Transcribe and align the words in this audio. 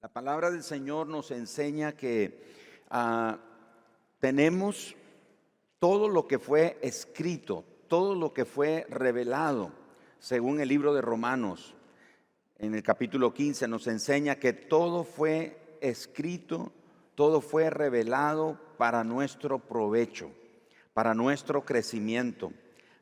La 0.00 0.08
palabra 0.08 0.52
del 0.52 0.62
Señor 0.62 1.08
nos 1.08 1.32
enseña 1.32 1.96
que 1.96 2.40
ah, 2.88 3.36
tenemos 4.20 4.94
todo 5.80 6.08
lo 6.08 6.28
que 6.28 6.38
fue 6.38 6.78
escrito, 6.82 7.64
todo 7.88 8.14
lo 8.14 8.32
que 8.32 8.44
fue 8.44 8.86
revelado, 8.90 9.72
según 10.20 10.60
el 10.60 10.68
libro 10.68 10.94
de 10.94 11.00
Romanos, 11.00 11.74
en 12.58 12.76
el 12.76 12.82
capítulo 12.84 13.34
15, 13.34 13.66
nos 13.66 13.88
enseña 13.88 14.36
que 14.36 14.52
todo 14.52 15.02
fue 15.02 15.78
escrito, 15.80 16.70
todo 17.16 17.40
fue 17.40 17.68
revelado 17.68 18.56
para 18.78 19.02
nuestro 19.02 19.58
provecho, 19.58 20.30
para 20.94 21.12
nuestro 21.12 21.64
crecimiento, 21.64 22.52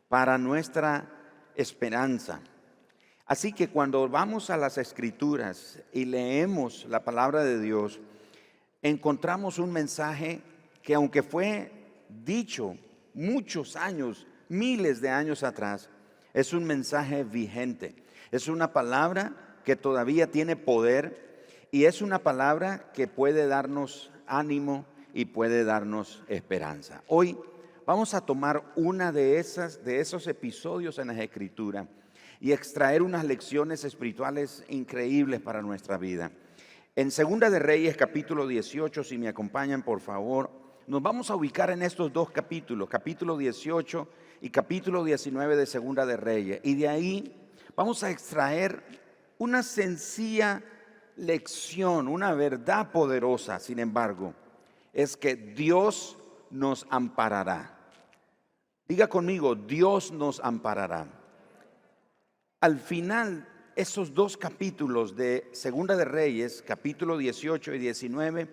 para 0.08 0.38
nuestra 0.38 1.12
esperanza. 1.56 2.40
Así 3.26 3.52
que 3.52 3.68
cuando 3.68 4.08
vamos 4.08 4.50
a 4.50 4.56
las 4.56 4.78
escrituras 4.78 5.80
y 5.92 6.04
leemos 6.04 6.86
la 6.88 7.02
palabra 7.02 7.42
de 7.42 7.60
Dios, 7.60 7.98
encontramos 8.82 9.58
un 9.58 9.72
mensaje 9.72 10.40
que 10.80 10.94
aunque 10.94 11.24
fue 11.24 11.72
dicho 12.24 12.76
muchos 13.14 13.74
años, 13.74 14.28
miles 14.48 15.00
de 15.00 15.08
años 15.08 15.42
atrás, 15.42 15.90
es 16.34 16.52
un 16.52 16.64
mensaje 16.64 17.24
vigente. 17.24 17.96
Es 18.30 18.46
una 18.46 18.72
palabra 18.72 19.32
que 19.64 19.74
todavía 19.74 20.30
tiene 20.30 20.54
poder 20.54 21.44
y 21.72 21.86
es 21.86 22.02
una 22.02 22.20
palabra 22.20 22.92
que 22.92 23.08
puede 23.08 23.48
darnos 23.48 24.12
ánimo 24.28 24.86
y 25.12 25.24
puede 25.24 25.64
darnos 25.64 26.22
esperanza. 26.28 27.02
Hoy 27.08 27.36
vamos 27.86 28.14
a 28.14 28.20
tomar 28.20 28.62
una 28.76 29.10
de 29.10 29.40
esas 29.40 29.84
de 29.84 29.98
esos 29.98 30.28
episodios 30.28 31.00
en 31.00 31.08
la 31.08 31.20
escritura 31.20 31.88
y 32.40 32.52
extraer 32.52 33.02
unas 33.02 33.24
lecciones 33.24 33.84
espirituales 33.84 34.64
increíbles 34.68 35.40
para 35.40 35.62
nuestra 35.62 35.96
vida. 35.96 36.30
En 36.94 37.10
Segunda 37.10 37.50
de 37.50 37.58
Reyes 37.58 37.96
capítulo 37.96 38.46
18, 38.46 39.04
si 39.04 39.18
me 39.18 39.28
acompañan 39.28 39.82
por 39.82 40.00
favor, 40.00 40.50
nos 40.86 41.02
vamos 41.02 41.30
a 41.30 41.36
ubicar 41.36 41.70
en 41.70 41.82
estos 41.82 42.12
dos 42.12 42.30
capítulos, 42.30 42.88
capítulo 42.88 43.36
18 43.36 44.08
y 44.40 44.50
capítulo 44.50 45.04
19 45.04 45.56
de 45.56 45.66
Segunda 45.66 46.06
de 46.06 46.16
Reyes. 46.16 46.60
Y 46.62 46.74
de 46.74 46.88
ahí 46.88 47.50
vamos 47.74 48.02
a 48.02 48.10
extraer 48.10 48.82
una 49.38 49.62
sencilla 49.62 50.62
lección, 51.16 52.08
una 52.08 52.32
verdad 52.34 52.92
poderosa, 52.92 53.58
sin 53.58 53.78
embargo, 53.78 54.34
es 54.92 55.16
que 55.16 55.34
Dios 55.34 56.16
nos 56.50 56.86
amparará. 56.88 57.76
Diga 58.88 59.08
conmigo, 59.08 59.54
Dios 59.54 60.12
nos 60.12 60.40
amparará 60.40 61.15
al 62.60 62.80
final, 62.80 63.46
esos 63.76 64.14
dos 64.14 64.38
capítulos 64.38 65.14
de 65.14 65.48
Segunda 65.52 65.94
de 65.94 66.06
Reyes, 66.06 66.64
capítulo 66.66 67.18
18 67.18 67.74
y 67.74 67.78
19, 67.78 68.48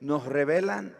nos 0.00 0.26
revelan 0.26 0.94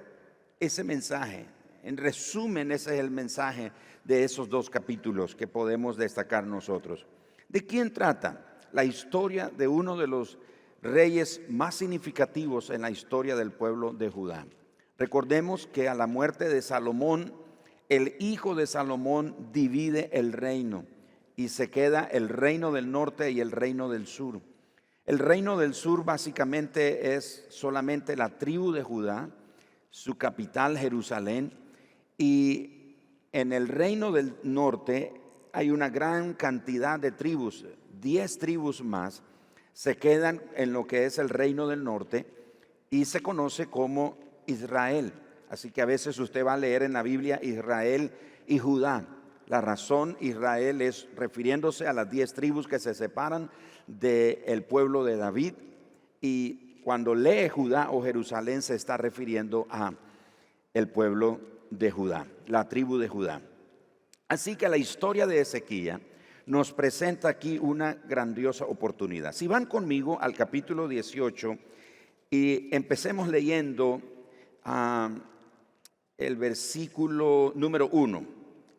ese 0.58 0.82
mensaje. 0.82 1.46
En 1.82 1.98
resumen, 1.98 2.72
ese 2.72 2.94
es 2.94 3.00
el 3.00 3.10
mensaje 3.10 3.72
de 4.04 4.24
esos 4.24 4.48
dos 4.48 4.70
capítulos 4.70 5.36
que 5.36 5.46
podemos 5.46 5.98
destacar 5.98 6.46
nosotros. 6.46 7.06
¿De 7.48 7.66
quién 7.66 7.92
trata? 7.92 8.58
La 8.72 8.84
historia 8.84 9.50
de 9.50 9.68
uno 9.68 9.96
de 9.98 10.06
los 10.06 10.38
reyes 10.80 11.42
más 11.50 11.74
significativos 11.74 12.70
en 12.70 12.80
la 12.80 12.90
historia 12.90 13.36
del 13.36 13.52
pueblo 13.52 13.92
de 13.92 14.08
Judá. 14.08 14.46
Recordemos 14.96 15.66
que 15.66 15.90
a 15.90 15.94
la 15.94 16.06
muerte 16.06 16.48
de 16.48 16.62
Salomón, 16.62 17.34
el 17.90 18.16
hijo 18.18 18.54
de 18.54 18.66
Salomón 18.66 19.50
divide 19.52 20.08
el 20.12 20.32
reino 20.32 20.86
y 21.36 21.48
se 21.48 21.70
queda 21.70 22.04
el 22.04 22.28
reino 22.30 22.72
del 22.72 22.90
norte 22.90 23.30
y 23.30 23.40
el 23.40 23.52
reino 23.52 23.90
del 23.90 24.06
sur. 24.06 24.40
El 25.04 25.18
reino 25.18 25.56
del 25.56 25.74
sur 25.74 26.04
básicamente 26.04 27.14
es 27.14 27.46
solamente 27.50 28.16
la 28.16 28.38
tribu 28.38 28.72
de 28.72 28.82
Judá, 28.82 29.30
su 29.90 30.16
capital 30.16 30.76
Jerusalén, 30.76 31.52
y 32.18 32.96
en 33.32 33.52
el 33.52 33.68
reino 33.68 34.10
del 34.10 34.34
norte 34.42 35.12
hay 35.52 35.70
una 35.70 35.90
gran 35.90 36.34
cantidad 36.34 36.98
de 36.98 37.12
tribus, 37.12 37.66
diez 38.00 38.38
tribus 38.38 38.82
más, 38.82 39.22
se 39.74 39.96
quedan 39.96 40.42
en 40.54 40.72
lo 40.72 40.86
que 40.86 41.04
es 41.04 41.18
el 41.18 41.28
reino 41.28 41.68
del 41.68 41.84
norte 41.84 42.26
y 42.88 43.04
se 43.04 43.20
conoce 43.20 43.66
como 43.66 44.16
Israel. 44.46 45.12
Así 45.50 45.70
que 45.70 45.82
a 45.82 45.86
veces 45.86 46.18
usted 46.18 46.44
va 46.44 46.54
a 46.54 46.58
leer 46.58 46.82
en 46.82 46.94
la 46.94 47.02
Biblia 47.02 47.38
Israel 47.42 48.10
y 48.46 48.58
Judá. 48.58 49.06
La 49.46 49.60
razón 49.60 50.16
Israel 50.20 50.82
es 50.82 51.08
refiriéndose 51.16 51.86
a 51.86 51.92
las 51.92 52.10
diez 52.10 52.34
tribus 52.34 52.66
que 52.66 52.78
se 52.78 52.94
separan 52.94 53.50
del 53.86 54.64
pueblo 54.64 55.04
de 55.04 55.16
David 55.16 55.54
y 56.20 56.80
cuando 56.82 57.14
lee 57.14 57.48
Judá 57.48 57.90
o 57.90 58.02
Jerusalén 58.02 58.62
se 58.62 58.74
está 58.74 58.96
refiriendo 58.96 59.66
a 59.70 59.92
el 60.74 60.88
pueblo 60.88 61.40
de 61.70 61.90
Judá, 61.90 62.26
la 62.46 62.68
tribu 62.68 62.98
de 62.98 63.08
Judá. 63.08 63.40
Así 64.28 64.56
que 64.56 64.68
la 64.68 64.76
historia 64.76 65.26
de 65.26 65.40
Ezequiel 65.40 66.00
nos 66.46 66.72
presenta 66.72 67.28
aquí 67.28 67.58
una 67.58 67.94
grandiosa 67.94 68.64
oportunidad. 68.64 69.32
Si 69.32 69.46
van 69.46 69.66
conmigo 69.66 70.20
al 70.20 70.34
capítulo 70.34 70.88
18 70.88 71.58
y 72.30 72.74
empecemos 72.74 73.28
leyendo 73.28 74.00
ah, 74.64 75.10
el 76.18 76.36
versículo 76.36 77.52
número 77.54 77.88
1. 77.88 78.35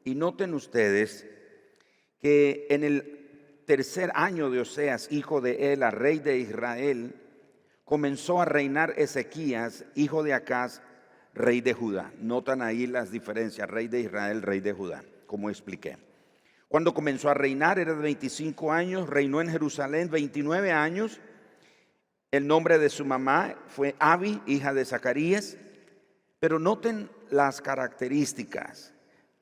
Y 0.07 0.15
noten 0.15 0.53
ustedes 0.53 1.27
que 2.21 2.65
en 2.69 2.85
el 2.85 3.63
tercer 3.65 4.09
año 4.15 4.49
de 4.49 4.61
Oseas, 4.61 5.11
hijo 5.11 5.41
de 5.41 5.73
Ela, 5.73 5.91
rey 5.91 6.19
de 6.19 6.37
Israel, 6.37 7.13
comenzó 7.83 8.41
a 8.41 8.45
reinar 8.45 8.93
Ezequías, 8.95 9.83
hijo 9.95 10.23
de 10.23 10.33
Acaz, 10.33 10.81
rey 11.33 11.59
de 11.59 11.73
Judá. 11.73 12.13
Notan 12.21 12.61
ahí 12.61 12.87
las 12.87 13.11
diferencias, 13.11 13.69
rey 13.69 13.89
de 13.89 13.99
Israel, 13.99 14.43
rey 14.43 14.61
de 14.61 14.71
Judá, 14.71 15.03
como 15.25 15.49
expliqué. 15.49 15.97
Cuando 16.69 16.93
comenzó 16.93 17.29
a 17.29 17.33
reinar 17.33 17.77
era 17.77 17.93
de 17.93 18.01
25 18.01 18.71
años, 18.71 19.09
reinó 19.09 19.41
en 19.41 19.49
Jerusalén 19.49 20.09
29 20.09 20.71
años. 20.71 21.19
El 22.31 22.47
nombre 22.47 22.79
de 22.79 22.87
su 22.87 23.03
mamá 23.03 23.55
fue 23.67 23.93
Abi, 23.99 24.41
hija 24.45 24.73
de 24.73 24.85
Zacarías. 24.85 25.57
Pero 26.39 26.59
noten 26.59 27.09
las 27.29 27.59
características. 27.59 28.93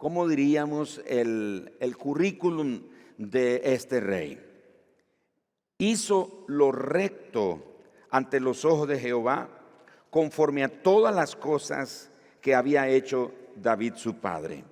¿Cómo 0.06 0.28
diríamos 0.28 1.02
el, 1.08 1.74
el 1.80 1.98
currículum 1.98 2.80
de 3.18 3.60
este 3.74 4.00
rey? 4.00 4.40
Hizo 5.80 6.46
lo 6.48 6.72
recto 6.72 7.82
ante 8.12 8.40
los 8.40 8.66
ojos 8.66 8.88
de 8.88 9.00
Jehová, 9.00 9.50
conforme 10.12 10.64
a 10.64 10.84
todas 10.84 11.16
las 11.16 11.36
cosas 11.36 12.12
que 12.40 12.54
había 12.54 12.88
hecho 12.88 13.32
David 13.56 13.94
su 13.96 14.18
padre. 14.18 14.64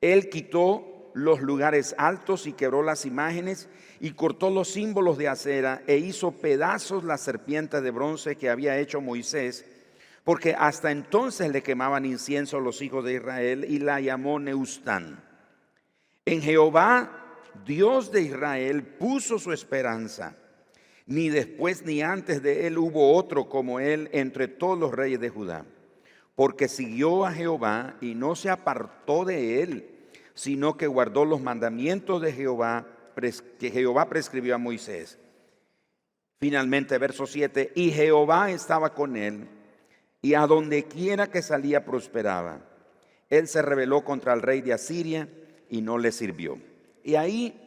Él 0.00 0.30
quitó 0.30 1.10
los 1.12 1.42
lugares 1.42 1.94
altos 1.98 2.46
y 2.46 2.54
quebró 2.54 2.82
las 2.82 3.04
imágenes 3.04 3.68
y 4.00 4.12
cortó 4.12 4.48
los 4.48 4.68
símbolos 4.68 5.18
de 5.18 5.28
acera 5.28 5.82
e 5.86 5.98
hizo 5.98 6.32
pedazos 6.32 7.04
la 7.04 7.18
serpiente 7.18 7.82
de 7.82 7.90
bronce 7.90 8.36
que 8.36 8.48
había 8.48 8.78
hecho 8.78 9.02
Moisés 9.02 9.66
porque 10.24 10.54
hasta 10.56 10.90
entonces 10.90 11.50
le 11.50 11.62
quemaban 11.62 12.04
incienso 12.04 12.58
a 12.58 12.60
los 12.60 12.80
hijos 12.80 13.04
de 13.04 13.14
Israel 13.14 13.66
y 13.68 13.78
la 13.78 14.00
llamó 14.00 14.38
Neustán. 14.38 15.22
En 16.24 16.40
Jehová, 16.40 17.40
Dios 17.66 18.12
de 18.12 18.22
Israel, 18.22 18.84
puso 18.84 19.38
su 19.38 19.52
esperanza. 19.52 20.36
Ni 21.06 21.28
después 21.28 21.84
ni 21.84 22.00
antes 22.02 22.42
de 22.42 22.68
él 22.68 22.78
hubo 22.78 23.14
otro 23.16 23.48
como 23.48 23.80
él 23.80 24.08
entre 24.12 24.46
todos 24.46 24.78
los 24.78 24.92
reyes 24.92 25.18
de 25.18 25.30
Judá, 25.30 25.66
porque 26.36 26.68
siguió 26.68 27.26
a 27.26 27.32
Jehová 27.32 27.96
y 28.00 28.14
no 28.14 28.36
se 28.36 28.50
apartó 28.50 29.24
de 29.24 29.62
él, 29.62 29.90
sino 30.34 30.76
que 30.76 30.86
guardó 30.86 31.24
los 31.24 31.40
mandamientos 31.40 32.22
de 32.22 32.32
Jehová 32.32 32.86
que 33.58 33.70
Jehová 33.70 34.08
prescribió 34.08 34.54
a 34.54 34.58
Moisés. 34.58 35.18
Finalmente, 36.40 36.96
verso 36.98 37.26
7, 37.26 37.72
y 37.74 37.90
Jehová 37.90 38.50
estaba 38.50 38.94
con 38.94 39.16
él 39.16 39.48
y 40.22 40.34
a 40.34 40.46
donde 40.46 40.84
quiera 40.84 41.26
que 41.30 41.42
salía 41.42 41.84
prosperaba. 41.84 42.60
Él 43.28 43.48
se 43.48 43.60
rebeló 43.60 44.04
contra 44.04 44.32
el 44.32 44.40
rey 44.40 44.60
de 44.60 44.72
Asiria 44.72 45.28
y 45.68 45.82
no 45.82 45.98
le 45.98 46.12
sirvió. 46.12 46.58
Y 47.02 47.16
ahí 47.16 47.58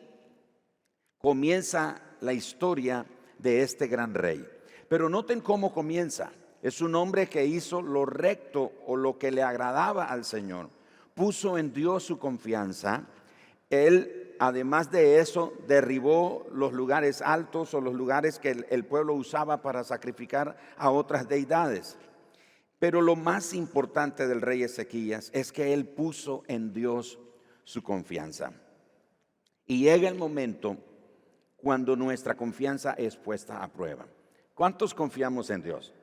comienza 1.17 2.01
la 2.21 2.33
historia 2.33 3.05
de 3.39 3.61
este 3.61 3.87
gran 3.87 4.13
rey. 4.13 4.47
Pero 4.87 5.09
noten 5.09 5.41
cómo 5.41 5.73
comienza. 5.73 6.31
Es 6.61 6.81
un 6.81 6.95
hombre 6.95 7.27
que 7.27 7.45
hizo 7.45 7.81
lo 7.81 8.05
recto 8.05 8.71
o 8.87 8.95
lo 8.95 9.17
que 9.17 9.31
le 9.31 9.43
agradaba 9.43 10.05
al 10.05 10.23
Señor. 10.23 10.69
Puso 11.13 11.57
en 11.57 11.73
Dios 11.73 12.03
su 12.03 12.19
confianza. 12.19 13.03
Él, 13.69 14.35
además 14.39 14.91
de 14.91 15.19
eso, 15.19 15.53
derribó 15.67 16.47
los 16.51 16.73
lugares 16.73 17.21
altos 17.21 17.73
o 17.73 17.81
los 17.81 17.93
lugares 17.93 18.39
que 18.39 18.65
el, 18.69 18.85
pueblo 18.85 19.13
usaba 19.13 19.61
para 19.61 19.83
sacrificar 19.83 20.57
a 20.77 20.89
otras 20.91 21.27
deidades. 21.27 21.97
Pero 22.79 23.01
lo 23.01 23.15
más 23.15 23.53
importante 23.53 24.27
del 24.27 24.41
rey 24.41 24.63
Ezequías 24.63 25.31
es 25.33 25.51
que 25.51 25.73
él 25.73 25.87
puso 25.87 26.43
en 26.47 26.73
Dios 26.73 27.19
su 27.63 27.81
confianza. 27.81 28.51
Y 29.65 29.83
llega 29.83 30.09
el 30.09 30.15
momento 30.15 30.77
cuando 31.57 31.95
nuestra 31.95 32.35
confianza 32.35 32.93
es 32.93 33.15
puesta 33.15 33.63
a 33.63 33.67
prueba. 33.67 34.05
¿Cuántos 34.53 34.93
confiamos 34.93 35.49
en 35.49 35.63
Dios? 35.63 35.93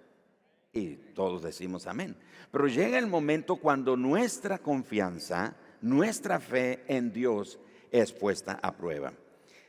Y 0.73 0.97
todos 1.15 1.43
decimos 1.43 1.87
amén. 1.87 2.17
Pero 2.51 2.67
llega 2.67 2.99
el 2.99 3.07
momento 3.07 3.57
cuando 3.57 3.97
nuestra 3.97 4.59
confianza, 4.59 5.55
nuestra 5.81 6.41
fe 6.41 6.83
en 6.89 7.13
Dios 7.13 7.59
es 7.91 8.13
puesta 8.13 8.59
a 8.63 8.77
prueba. 8.77 9.13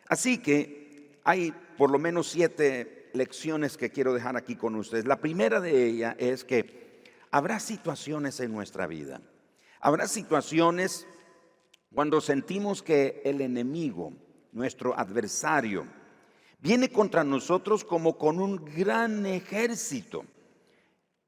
Así 0.07 0.37
que 0.37 1.19
hay 1.23 1.53
por 1.77 1.91
lo 1.91 1.99
menos 1.99 2.27
siete 2.27 3.09
lecciones 3.13 3.77
que 3.77 3.89
quiero 3.89 4.13
dejar 4.13 4.37
aquí 4.37 4.55
con 4.55 4.75
ustedes. 4.75 5.05
La 5.05 5.19
primera 5.19 5.59
de 5.59 5.85
ellas 5.85 6.15
es 6.17 6.43
que 6.43 6.92
habrá 7.33 7.59
situaciones 7.59 8.39
en 8.41 8.53
nuestra 8.53 8.85
vida. 8.85 9.19
Habrá 9.79 10.07
situaciones 10.07 11.07
cuando 11.91 12.21
sentimos 12.21 12.83
que 12.83 13.23
el 13.25 13.41
enemigo, 13.41 14.13
nuestro 14.51 14.97
adversario, 14.97 15.87
viene 16.59 16.89
contra 16.89 17.23
nosotros 17.23 17.83
como 17.83 18.19
con 18.19 18.39
un 18.39 18.63
gran 18.63 19.25
ejército. 19.25 20.25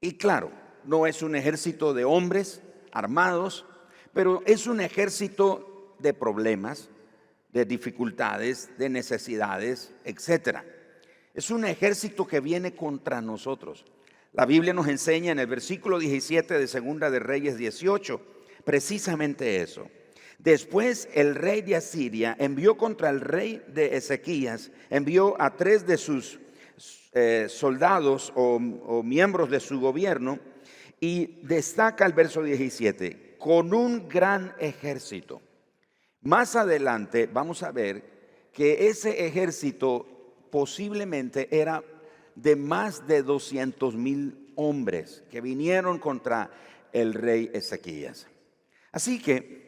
Y 0.00 0.12
claro, 0.12 0.52
no 0.84 1.08
es 1.08 1.22
un 1.22 1.34
ejército 1.34 1.92
de 1.92 2.04
hombres 2.04 2.62
armados, 2.92 3.66
pero 4.12 4.44
es 4.46 4.68
un 4.68 4.80
ejército 4.80 5.96
de 5.98 6.14
problemas, 6.14 6.88
de 7.52 7.64
dificultades, 7.64 8.70
de 8.78 8.88
necesidades, 8.90 9.92
etc. 10.04 10.58
Es 11.34 11.50
un 11.50 11.64
ejército 11.64 12.28
que 12.28 12.38
viene 12.38 12.76
contra 12.76 13.20
nosotros. 13.20 13.84
La 14.32 14.46
Biblia 14.46 14.72
nos 14.72 14.88
enseña 14.88 15.32
en 15.32 15.38
el 15.38 15.46
versículo 15.46 15.98
17 15.98 16.58
de 16.58 16.66
Segunda 16.66 17.10
de 17.10 17.18
Reyes 17.18 17.56
18 17.56 18.36
precisamente 18.66 19.62
eso. 19.62 19.88
Después 20.38 21.08
el 21.14 21.34
rey 21.34 21.62
de 21.62 21.76
Asiria 21.76 22.36
envió 22.38 22.76
contra 22.76 23.08
el 23.08 23.20
rey 23.20 23.62
de 23.68 23.96
Ezequías, 23.96 24.70
envió 24.90 25.40
a 25.40 25.56
tres 25.56 25.86
de 25.86 25.96
sus 25.96 26.38
eh, 27.12 27.46
soldados 27.48 28.32
o, 28.34 28.56
o 28.56 29.02
miembros 29.02 29.48
de 29.48 29.60
su 29.60 29.80
gobierno 29.80 30.38
y 31.00 31.40
destaca 31.42 32.04
el 32.04 32.12
verso 32.12 32.42
17, 32.42 33.36
con 33.38 33.72
un 33.72 34.08
gran 34.08 34.52
ejército. 34.58 35.40
Más 36.22 36.56
adelante 36.56 37.28
vamos 37.32 37.62
a 37.62 37.70
ver 37.70 38.02
que 38.52 38.88
ese 38.88 39.26
ejército 39.26 40.06
posiblemente 40.50 41.48
era 41.50 41.82
de 42.36 42.54
más 42.54 43.06
de 43.08 43.22
200 43.22 43.96
mil 43.96 44.52
hombres 44.54 45.24
que 45.30 45.40
vinieron 45.40 45.98
contra 45.98 46.50
el 46.92 47.14
rey 47.14 47.50
Ezequías. 47.52 48.28
Así 48.92 49.20
que 49.20 49.66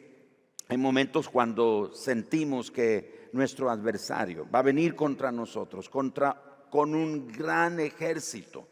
hay 0.67 0.77
momentos 0.77 1.29
cuando 1.29 1.91
sentimos 1.93 2.71
que 2.71 3.29
nuestro 3.33 3.69
adversario 3.69 4.47
va 4.49 4.59
a 4.59 4.63
venir 4.63 4.95
contra 4.95 5.31
nosotros, 5.31 5.89
contra, 5.89 6.65
con 6.69 6.95
un 6.95 7.27
gran 7.27 7.79
ejército 7.79 8.67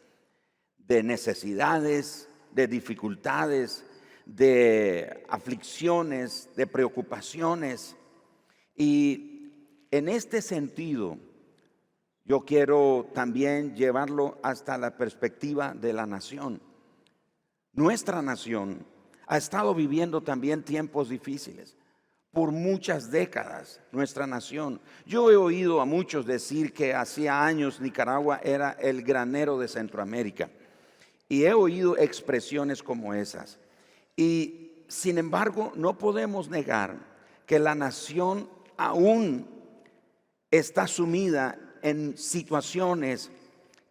de 0.78 1.02
necesidades, 1.02 2.28
de 2.52 2.66
dificultades, 2.66 3.84
de 4.24 5.24
aflicciones, 5.28 6.50
de 6.56 6.66
preocupaciones. 6.66 7.96
Y 8.74 9.52
en 9.90 10.08
este 10.08 10.42
sentido, 10.42 11.18
yo 12.28 12.40
quiero 12.42 13.08
también 13.14 13.74
llevarlo 13.74 14.38
hasta 14.42 14.76
la 14.76 14.98
perspectiva 14.98 15.72
de 15.72 15.94
la 15.94 16.06
nación. 16.06 16.60
Nuestra 17.72 18.20
nación 18.20 18.84
ha 19.26 19.38
estado 19.38 19.74
viviendo 19.74 20.22
también 20.22 20.62
tiempos 20.62 21.08
difíciles 21.08 21.74
por 22.30 22.52
muchas 22.52 23.10
décadas 23.10 23.80
nuestra 23.92 24.26
nación. 24.26 24.78
Yo 25.06 25.30
he 25.30 25.36
oído 25.36 25.80
a 25.80 25.86
muchos 25.86 26.26
decir 26.26 26.74
que 26.74 26.94
hacía 26.94 27.42
años 27.42 27.80
Nicaragua 27.80 28.40
era 28.44 28.72
el 28.72 29.02
granero 29.02 29.58
de 29.58 29.66
Centroamérica. 29.66 30.50
Y 31.30 31.44
he 31.44 31.54
oído 31.54 31.96
expresiones 31.96 32.82
como 32.82 33.14
esas. 33.14 33.58
Y 34.16 34.84
sin 34.86 35.16
embargo, 35.16 35.72
no 35.76 35.96
podemos 35.96 36.50
negar 36.50 36.98
que 37.46 37.58
la 37.58 37.74
nación 37.74 38.50
aún 38.76 39.48
está 40.50 40.86
sumida 40.86 41.58
en 41.82 42.16
situaciones 42.16 43.30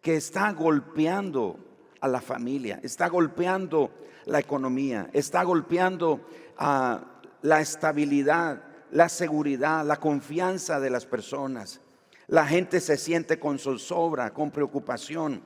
que 0.00 0.16
está 0.16 0.52
golpeando 0.52 1.58
a 2.00 2.08
la 2.08 2.20
familia, 2.20 2.80
está 2.82 3.08
golpeando 3.08 3.90
la 4.26 4.38
economía, 4.38 5.10
está 5.12 5.42
golpeando 5.42 6.20
a 6.56 7.22
la 7.42 7.60
estabilidad, 7.60 8.62
la 8.90 9.08
seguridad, 9.08 9.84
la 9.84 9.96
confianza 9.96 10.80
de 10.80 10.90
las 10.90 11.06
personas. 11.06 11.80
La 12.26 12.46
gente 12.46 12.80
se 12.80 12.96
siente 12.96 13.38
con 13.38 13.58
zozobra, 13.58 14.32
con 14.32 14.50
preocupación. 14.50 15.42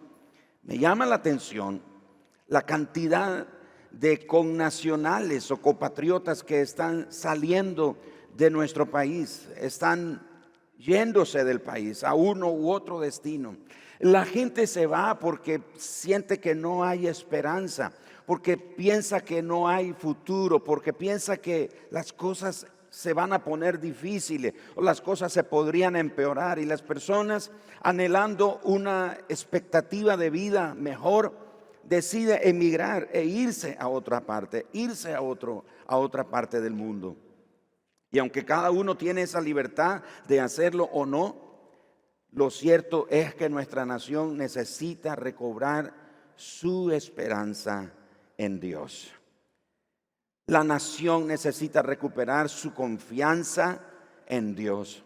Me 0.64 0.78
llama 0.78 1.06
la 1.06 1.16
atención 1.16 1.80
la 2.48 2.62
cantidad 2.62 3.46
de 3.90 4.26
connacionales 4.26 5.50
o 5.50 5.56
compatriotas 5.56 6.42
que 6.42 6.60
están 6.60 7.06
saliendo 7.10 7.96
de 8.36 8.50
nuestro 8.50 8.90
país, 8.90 9.48
están 9.58 10.26
yéndose 10.82 11.44
del 11.44 11.60
país 11.60 12.04
a 12.04 12.14
uno 12.14 12.50
u 12.50 12.70
otro 12.70 13.00
destino. 13.00 13.56
La 14.00 14.24
gente 14.24 14.66
se 14.66 14.86
va 14.86 15.18
porque 15.18 15.62
siente 15.76 16.40
que 16.40 16.54
no 16.54 16.82
hay 16.82 17.06
esperanza, 17.06 17.92
porque 18.26 18.56
piensa 18.56 19.20
que 19.20 19.42
no 19.42 19.68
hay 19.68 19.92
futuro, 19.92 20.62
porque 20.62 20.92
piensa 20.92 21.36
que 21.36 21.70
las 21.90 22.12
cosas 22.12 22.66
se 22.90 23.14
van 23.14 23.32
a 23.32 23.42
poner 23.42 23.80
difíciles 23.80 24.52
o 24.74 24.82
las 24.82 25.00
cosas 25.00 25.32
se 25.32 25.44
podrían 25.44 25.96
empeorar 25.96 26.58
y 26.58 26.66
las 26.66 26.82
personas 26.82 27.50
anhelando 27.80 28.60
una 28.64 29.16
expectativa 29.28 30.16
de 30.16 30.28
vida 30.28 30.74
mejor 30.74 31.32
decide 31.84 32.48
emigrar 32.48 33.08
e 33.12 33.24
irse 33.24 33.76
a 33.80 33.88
otra 33.88 34.20
parte, 34.20 34.66
irse 34.72 35.14
a 35.14 35.22
otro 35.22 35.64
a 35.86 35.96
otra 35.96 36.24
parte 36.24 36.60
del 36.60 36.74
mundo. 36.74 37.16
Y 38.12 38.18
aunque 38.18 38.44
cada 38.44 38.70
uno 38.70 38.96
tiene 38.96 39.22
esa 39.22 39.40
libertad 39.40 40.02
de 40.28 40.40
hacerlo 40.40 40.84
o 40.92 41.06
no, 41.06 41.42
lo 42.30 42.50
cierto 42.50 43.06
es 43.10 43.34
que 43.34 43.48
nuestra 43.48 43.84
nación 43.84 44.36
necesita 44.36 45.16
recobrar 45.16 45.94
su 46.36 46.90
esperanza 46.90 47.92
en 48.36 48.60
Dios. 48.60 49.12
La 50.46 50.62
nación 50.62 51.26
necesita 51.26 51.82
recuperar 51.82 52.48
su 52.48 52.74
confianza 52.74 53.80
en 54.26 54.54
Dios, 54.54 55.04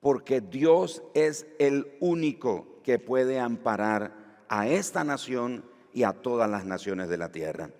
porque 0.00 0.40
Dios 0.40 1.02
es 1.14 1.46
el 1.58 1.96
único 2.00 2.82
que 2.82 2.98
puede 2.98 3.38
amparar 3.38 4.44
a 4.48 4.66
esta 4.68 5.04
nación 5.04 5.64
y 5.94 6.02
a 6.02 6.12
todas 6.12 6.50
las 6.50 6.64
naciones 6.64 7.08
de 7.08 7.16
la 7.16 7.30
tierra. 7.30 7.70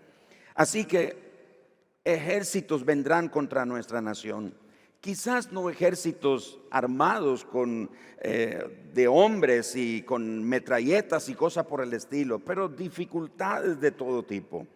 Así 0.54 0.84
que 0.84 2.00
ejércitos 2.04 2.84
vendrán 2.84 3.28
contra 3.28 3.64
nuestra 3.64 4.00
nación. 4.00 4.61
Quizás 5.02 5.52
no 5.52 5.68
ejércitos 5.68 6.58
armados 6.70 7.44
con 7.44 7.90
eh, 8.22 8.88
de 8.94 9.08
hombres 9.08 9.76
y 9.76 10.00
con 10.00 10.42
metralletas 10.42 11.28
y 11.28 11.34
cosas 11.34 11.66
por 11.66 11.82
el 11.82 11.92
estilo, 11.92 12.38
pero 12.38 12.70
dificultades 12.70 13.78
de 13.78 13.90
todo 13.90 14.22
tipo 14.22 14.66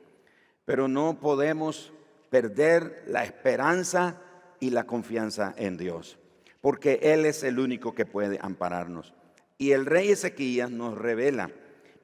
pero 0.66 0.88
no 0.88 1.18
podemos 1.18 1.92
perder 2.28 3.04
la 3.06 3.25
esperanza 3.25 4.21
y 4.61 4.71
la 4.71 4.85
confianza 4.85 5.54
en 5.56 5.78
Dios, 5.78 6.18
porque 6.61 6.99
Él 7.02 7.25
es 7.25 7.42
el 7.45 7.59
único 7.59 7.95
que 7.95 8.04
puede 8.04 8.38
ampararnos. 8.42 9.14
Y 9.56 9.71
el 9.71 9.87
rey 9.87 10.11
Ezequías 10.11 10.71
nos 10.71 10.99
revela 10.99 11.50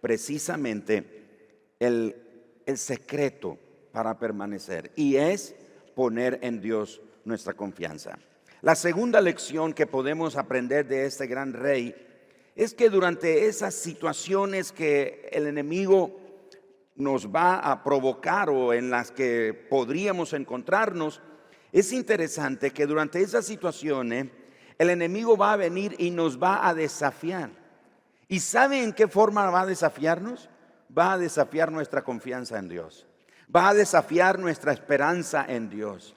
precisamente 0.01 1.75
el, 1.81 2.17
el 2.65 2.79
secreto 2.79 3.59
para 3.93 4.19
permanecer, 4.19 4.93
y 4.95 5.17
es 5.17 5.55
poner 5.95 6.39
en 6.43 6.61
Dios 6.61 7.03
nuestra 7.25 7.55
confianza. 7.55 8.19
La 8.63 8.75
segunda 8.75 9.21
lección 9.21 9.73
que 9.73 9.87
podemos 9.87 10.37
aprender 10.37 10.87
de 10.87 11.07
este 11.07 11.27
gran 11.27 11.53
rey 11.53 11.95
es 12.55 12.75
que 12.75 12.91
durante 12.91 13.47
esas 13.47 13.75
situaciones 13.75 14.73
que 14.73 15.29
el 15.33 15.47
enemigo 15.47 16.21
nos 16.97 17.29
va 17.29 17.59
a 17.59 17.83
provocar 17.83 18.51
o 18.51 18.73
en 18.73 18.91
las 18.91 19.11
que 19.11 19.67
podríamos 19.69 20.33
encontrarnos, 20.33 21.21
es 21.73 21.93
interesante 21.93 22.71
que 22.71 22.87
durante 22.87 23.21
esas 23.21 23.47
situaciones 23.47 24.29
el 24.79 24.91
enemigo 24.91 25.37
va 25.37 25.55
a 25.55 25.57
venir 25.57 25.95
y 25.99 26.11
nos 26.11 26.41
va 26.41 26.69
a 26.69 26.75
desafiar. 26.75 27.51
¿Y 28.29 28.41
sabe 28.41 28.83
en 28.83 28.93
qué 28.93 29.09
forma 29.09 29.51
va 29.51 29.63
a 29.63 29.67
desafiarnos? 29.67 30.49
Va 30.97 31.15
a 31.15 31.19
desafiar 31.19 31.73
nuestra 31.73 32.03
confianza 32.03 32.59
en 32.59 32.69
Dios. 32.69 33.07
Va 33.55 33.71
a 33.71 33.75
desafiar 33.75 34.39
nuestra 34.39 34.73
esperanza 34.73 35.45
en 35.49 35.69
Dios. 35.69 36.15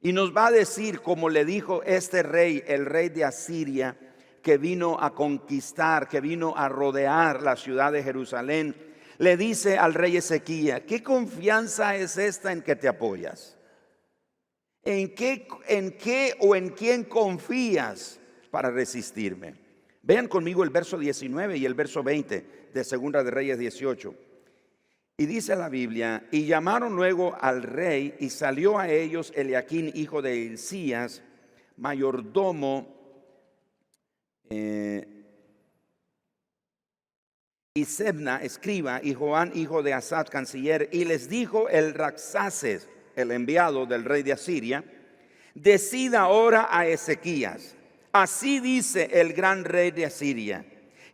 Y 0.00 0.12
nos 0.12 0.36
va 0.36 0.48
a 0.48 0.50
decir, 0.50 1.00
como 1.00 1.28
le 1.28 1.44
dijo 1.44 1.82
este 1.82 2.22
rey, 2.22 2.62
el 2.66 2.86
rey 2.86 3.08
de 3.08 3.24
Asiria, 3.24 3.96
que 4.42 4.58
vino 4.58 4.96
a 5.00 5.14
conquistar, 5.14 6.08
que 6.08 6.20
vino 6.20 6.54
a 6.56 6.68
rodear 6.68 7.42
la 7.42 7.56
ciudad 7.56 7.92
de 7.92 8.02
Jerusalén, 8.02 8.76
le 9.18 9.36
dice 9.36 9.78
al 9.78 9.94
rey 9.94 10.16
Ezequiel, 10.16 10.84
¿qué 10.84 11.02
confianza 11.02 11.96
es 11.96 12.16
esta 12.18 12.52
en 12.52 12.62
que 12.62 12.76
te 12.76 12.86
apoyas? 12.86 13.56
¿En 14.84 15.14
qué, 15.14 15.48
¿En 15.66 15.96
qué 15.96 16.36
o 16.38 16.54
en 16.54 16.68
quién 16.70 17.04
confías 17.04 18.20
para 18.50 18.70
resistirme? 18.70 19.54
Vean 20.02 20.28
conmigo 20.28 20.62
el 20.62 20.70
verso 20.70 20.96
19 20.96 21.56
y 21.56 21.66
el 21.66 21.74
verso 21.74 22.04
20 22.04 22.70
de 22.72 22.84
Segunda 22.84 23.24
de 23.24 23.32
Reyes 23.32 23.58
18. 23.58 24.14
Y 25.18 25.24
dice 25.24 25.56
la 25.56 25.70
Biblia, 25.70 26.26
y 26.30 26.44
llamaron 26.44 26.94
luego 26.94 27.34
al 27.40 27.62
rey 27.62 28.14
y 28.20 28.28
salió 28.28 28.78
a 28.78 28.90
ellos 28.90 29.32
Eliaquín, 29.34 29.90
hijo 29.94 30.20
de 30.20 30.36
Hilcías, 30.36 31.22
mayordomo, 31.78 32.86
eh, 34.50 35.08
y 37.72 37.84
Sebna, 37.86 38.42
escriba, 38.42 39.00
y 39.02 39.14
Joán, 39.14 39.52
hijo 39.54 39.82
de 39.82 39.94
Asad, 39.94 40.26
canciller, 40.28 40.90
y 40.92 41.06
les 41.06 41.30
dijo 41.30 41.70
el 41.70 41.94
Raxaces, 41.94 42.86
el 43.14 43.30
enviado 43.30 43.86
del 43.86 44.04
rey 44.04 44.22
de 44.22 44.32
Asiria, 44.32 44.84
decida 45.54 46.20
ahora 46.20 46.68
a 46.70 46.86
Ezequías, 46.86 47.74
así 48.12 48.60
dice 48.60 49.08
el 49.14 49.32
gran 49.32 49.64
rey 49.64 49.92
de 49.92 50.04
Asiria, 50.04 50.66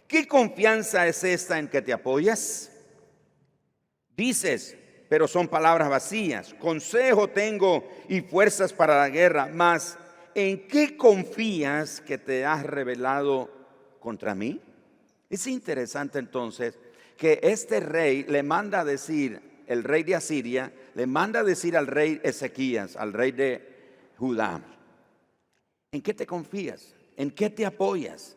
¿qué 0.09 0.27
confianza 0.27 1.07
es 1.07 1.23
esta 1.23 1.61
en 1.61 1.69
que 1.69 1.83
te 1.83 1.93
apoyas? 1.93 2.72
Dices, 4.17 4.77
pero 5.09 5.29
son 5.29 5.49
palabras 5.49 5.89
vacías, 5.89 6.55
consejo 6.55 7.29
tengo 7.29 7.89
y 8.09 8.21
fuerzas 8.21 8.73
para 8.73 8.99
la 8.99 9.09
guerra, 9.09 9.49
mas 9.53 9.99
¿en 10.35 10.67
qué 10.67 10.97
confías 10.97 12.01
que 12.01 12.19
te 12.19 12.45
has 12.45 12.65
revelado 12.65 13.51
contra 14.01 14.35
mí? 14.35 14.61
Es 15.29 15.47
interesante 15.47 16.19
entonces 16.19 16.79
que 17.17 17.41
este 17.43 17.81
rey 17.81 18.25
le 18.25 18.43
manda 18.43 18.81
a 18.81 18.85
decir, 18.85 19.41
el 19.67 19.85
rey 19.85 20.03
de 20.03 20.15
Asiria, 20.15 20.73
le 20.95 21.07
manda 21.07 21.41
a 21.41 21.45
decir 21.45 21.77
al 21.77 21.87
rey 21.87 22.21
Ezequías, 22.23 22.97
al 22.97 23.13
rey 23.13 23.33
de 23.33 24.11
Judá, 24.19 24.61
¿en 25.93 26.03
qué 26.03 26.15
te 26.15 26.27
confías? 26.27 26.95
¿En 27.17 27.31
qué 27.31 27.51
te 27.51 27.67
apoyas? 27.67 28.37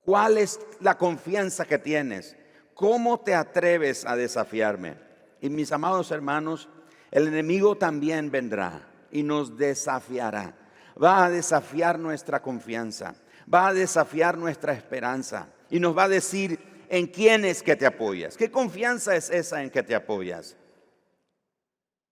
¿Cuál 0.00 0.38
es 0.38 0.60
la 0.80 0.96
confianza 0.96 1.64
que 1.64 1.78
tienes? 1.78 2.36
¿Cómo 2.76 3.20
te 3.20 3.34
atreves 3.34 4.04
a 4.04 4.16
desafiarme? 4.16 4.98
Y 5.40 5.48
mis 5.48 5.72
amados 5.72 6.10
hermanos, 6.10 6.68
el 7.10 7.26
enemigo 7.26 7.78
también 7.78 8.30
vendrá 8.30 8.86
y 9.10 9.22
nos 9.22 9.56
desafiará. 9.56 10.54
Va 11.02 11.24
a 11.24 11.30
desafiar 11.30 11.98
nuestra 11.98 12.42
confianza, 12.42 13.14
va 13.52 13.68
a 13.68 13.72
desafiar 13.72 14.36
nuestra 14.36 14.74
esperanza 14.74 15.48
y 15.70 15.80
nos 15.80 15.96
va 15.96 16.04
a 16.04 16.08
decir 16.10 16.60
en 16.90 17.06
quién 17.06 17.46
es 17.46 17.62
que 17.62 17.76
te 17.76 17.86
apoyas. 17.86 18.36
¿Qué 18.36 18.50
confianza 18.50 19.16
es 19.16 19.30
esa 19.30 19.62
en 19.62 19.70
que 19.70 19.82
te 19.82 19.94
apoyas? 19.94 20.54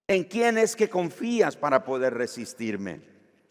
¿En 0.09 0.25
quién 0.25 0.57
es 0.57 0.75
que 0.77 0.89
confías 0.89 1.59
para 1.59 1.85
poder 1.85 2.15
resistirme? 2.15 3.03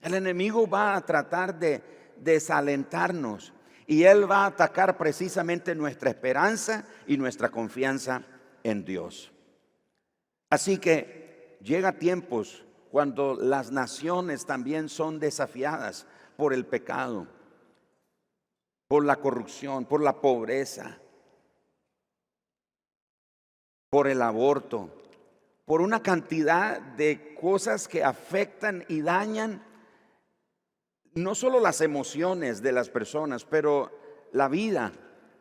El 0.01 0.15
enemigo 0.15 0.67
va 0.67 0.95
a 0.95 1.05
tratar 1.05 1.59
de 1.59 1.83
desalentarnos 2.17 3.53
y 3.87 4.03
él 4.03 4.29
va 4.29 4.43
a 4.43 4.47
atacar 4.47 4.97
precisamente 4.97 5.75
nuestra 5.75 6.09
esperanza 6.09 6.85
y 7.07 7.17
nuestra 7.17 7.49
confianza 7.49 8.23
en 8.63 8.85
Dios. 8.85 9.31
Así 10.49 10.77
que 10.77 11.57
llega 11.61 11.99
tiempos 11.99 12.65
cuando 12.91 13.35
las 13.35 13.71
naciones 13.71 14.45
también 14.45 14.89
son 14.89 15.19
desafiadas 15.19 16.05
por 16.37 16.53
el 16.53 16.65
pecado 16.65 17.27
por 18.93 19.05
la 19.05 19.15
corrupción, 19.15 19.85
por 19.85 20.03
la 20.03 20.21
pobreza, 20.21 20.99
por 23.89 24.07
el 24.07 24.21
aborto, 24.21 24.91
por 25.65 25.81
una 25.81 26.03
cantidad 26.03 26.79
de 26.79 27.33
cosas 27.41 27.87
que 27.87 28.03
afectan 28.03 28.85
y 28.87 29.01
dañan 29.01 29.63
no 31.15 31.35
solo 31.35 31.59
las 31.59 31.81
emociones 31.81 32.61
de 32.61 32.71
las 32.71 32.89
personas, 32.89 33.45
pero 33.45 33.91
la 34.31 34.47
vida, 34.47 34.93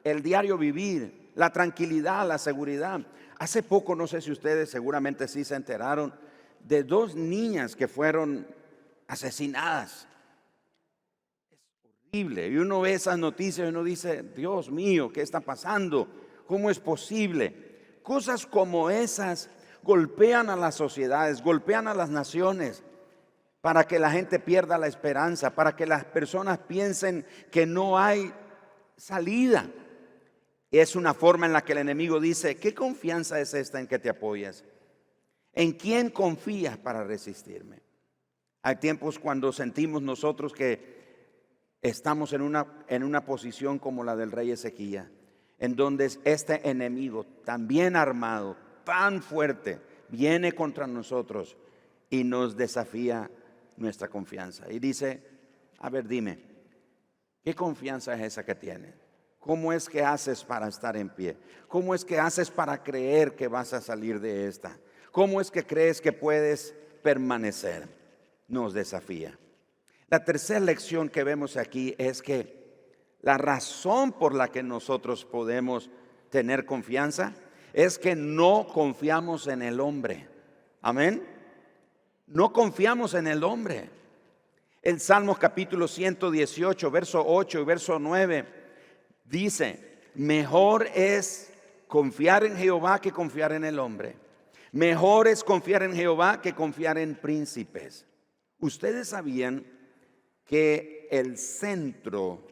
el 0.04 0.22
diario 0.22 0.58
vivir, 0.58 1.30
la 1.34 1.50
tranquilidad, 1.50 2.26
la 2.26 2.38
seguridad. 2.38 3.00
Hace 3.38 3.62
poco, 3.62 3.94
no 3.94 4.06
sé 4.06 4.20
si 4.20 4.30
ustedes 4.30 4.70
seguramente 4.70 5.28
sí 5.28 5.44
se 5.44 5.54
enteraron, 5.54 6.14
de 6.60 6.84
dos 6.84 7.16
niñas 7.16 7.74
que 7.74 7.88
fueron 7.88 8.46
asesinadas 9.08 10.06
y 12.14 12.56
uno 12.58 12.82
ve 12.82 12.92
esas 12.92 13.16
noticias 13.16 13.66
y 13.66 13.70
uno 13.70 13.82
dice, 13.82 14.22
Dios 14.36 14.70
mío, 14.70 15.10
¿qué 15.10 15.22
está 15.22 15.40
pasando? 15.40 16.06
¿Cómo 16.46 16.68
es 16.70 16.78
posible? 16.78 17.98
Cosas 18.02 18.44
como 18.44 18.90
esas 18.90 19.48
golpean 19.82 20.50
a 20.50 20.56
las 20.56 20.74
sociedades, 20.74 21.42
golpean 21.42 21.88
a 21.88 21.94
las 21.94 22.10
naciones 22.10 22.84
para 23.62 23.85
que 23.85 24.00
la 24.00 24.11
gente 24.11 24.40
pierda 24.40 24.76
la 24.76 24.88
esperanza, 24.88 25.54
para 25.54 25.75
que 25.76 25.87
las 25.87 26.04
personas 26.04 26.59
piensen 26.59 27.25
que 27.50 27.64
no 27.64 27.97
hay 27.97 28.33
salida. 28.97 29.71
Es 30.71 30.97
una 30.97 31.14
forma 31.14 31.47
en 31.47 31.52
la 31.52 31.62
que 31.62 31.73
el 31.73 31.78
enemigo 31.78 32.19
dice, 32.19 32.57
¿qué 32.57 32.75
confianza 32.75 33.40
es 33.40 33.54
esta 33.54 33.78
en 33.78 33.87
que 33.87 34.00
te 34.00 34.11
apoyas? 34.11 34.64
¿En 35.52 35.73
quién 35.73 36.11
confías 36.11 36.76
para 36.76 37.04
resistirme? 37.04 37.81
Hay 38.62 38.76
tiempos 38.76 39.21
cuando 39.21 39.52
sentimos 39.52 40.02
nosotros 40.02 40.52
que 40.52 41.78
estamos 41.83 42.33
en 42.33 42.42
una, 42.42 42.66
en 42.88 43.04
una 43.04 43.25
posición 43.25 43.78
como 43.78 44.02
la 44.02 44.16
del 44.16 44.33
rey 44.33 44.50
Ezequiel, 44.50 45.09
en 45.61 45.76
donde 45.76 46.11
este 46.25 46.69
enemigo, 46.69 47.25
tan 47.45 47.69
bien 47.69 47.95
armado, 47.95 48.57
tan 48.85 49.23
fuerte, 49.23 49.78
viene 50.09 50.52
contra 50.52 50.88
nosotros 50.88 51.57
y 52.11 52.25
nos 52.25 52.57
desafía 52.57 53.31
nuestra 53.76 54.08
confianza. 54.08 54.70
Y 54.70 54.78
dice, 54.78 55.22
a 55.78 55.90
ver, 55.90 56.06
dime, 56.06 56.38
¿qué 57.42 57.54
confianza 57.54 58.14
es 58.14 58.20
esa 58.22 58.44
que 58.44 58.54
tienes? 58.54 58.94
¿Cómo 59.38 59.72
es 59.72 59.88
que 59.88 60.02
haces 60.02 60.44
para 60.44 60.68
estar 60.68 60.96
en 60.96 61.08
pie? 61.08 61.36
¿Cómo 61.66 61.94
es 61.94 62.04
que 62.04 62.18
haces 62.18 62.50
para 62.50 62.82
creer 62.82 63.34
que 63.34 63.48
vas 63.48 63.72
a 63.72 63.80
salir 63.80 64.20
de 64.20 64.46
esta? 64.46 64.78
¿Cómo 65.10 65.40
es 65.40 65.50
que 65.50 65.66
crees 65.66 66.00
que 66.00 66.12
puedes 66.12 66.74
permanecer? 67.02 67.88
Nos 68.46 68.72
desafía. 68.72 69.36
La 70.08 70.24
tercera 70.24 70.60
lección 70.60 71.08
que 71.08 71.24
vemos 71.24 71.56
aquí 71.56 71.94
es 71.98 72.22
que 72.22 72.62
la 73.20 73.38
razón 73.38 74.12
por 74.12 74.34
la 74.34 74.48
que 74.48 74.62
nosotros 74.62 75.24
podemos 75.24 75.90
tener 76.30 76.64
confianza 76.64 77.34
es 77.72 77.98
que 77.98 78.14
no 78.14 78.66
confiamos 78.72 79.46
en 79.46 79.62
el 79.62 79.80
hombre. 79.80 80.28
Amén. 80.82 81.31
No 82.32 82.50
confiamos 82.50 83.12
en 83.12 83.26
el 83.26 83.44
hombre. 83.44 83.90
El 84.80 85.00
Salmo 85.00 85.36
capítulo 85.38 85.86
118, 85.86 86.90
verso 86.90 87.22
8 87.24 87.60
y 87.60 87.64
verso 87.64 87.98
9 87.98 88.46
dice, 89.26 90.00
mejor 90.14 90.88
es 90.94 91.52
confiar 91.86 92.44
en 92.44 92.56
Jehová 92.56 93.02
que 93.02 93.12
confiar 93.12 93.52
en 93.52 93.64
el 93.64 93.78
hombre. 93.78 94.16
Mejor 94.72 95.28
es 95.28 95.44
confiar 95.44 95.82
en 95.82 95.94
Jehová 95.94 96.40
que 96.40 96.54
confiar 96.54 96.96
en 96.96 97.16
príncipes. 97.16 98.06
Ustedes 98.60 99.08
sabían 99.08 99.66
que 100.46 101.08
el 101.10 101.36
centro 101.36 102.46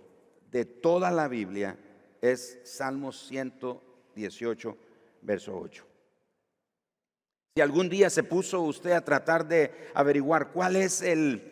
de 0.51 0.67
toda 0.67 1.11
la 1.11 1.27
Biblia 1.27 1.79
es 2.21 2.61
Salmo 2.65 3.13
118, 3.13 4.77
verso 5.23 5.59
8. 5.59 5.90
Si 7.57 7.61
algún 7.61 7.89
día 7.89 8.11
se 8.11 8.23
puso 8.23 8.61
usted 8.61 8.93
a 8.93 9.05
tratar 9.05 9.49
de 9.49 9.73
averiguar 9.95 10.53
cuál 10.53 10.77
es 10.77 11.03
el, 11.03 11.43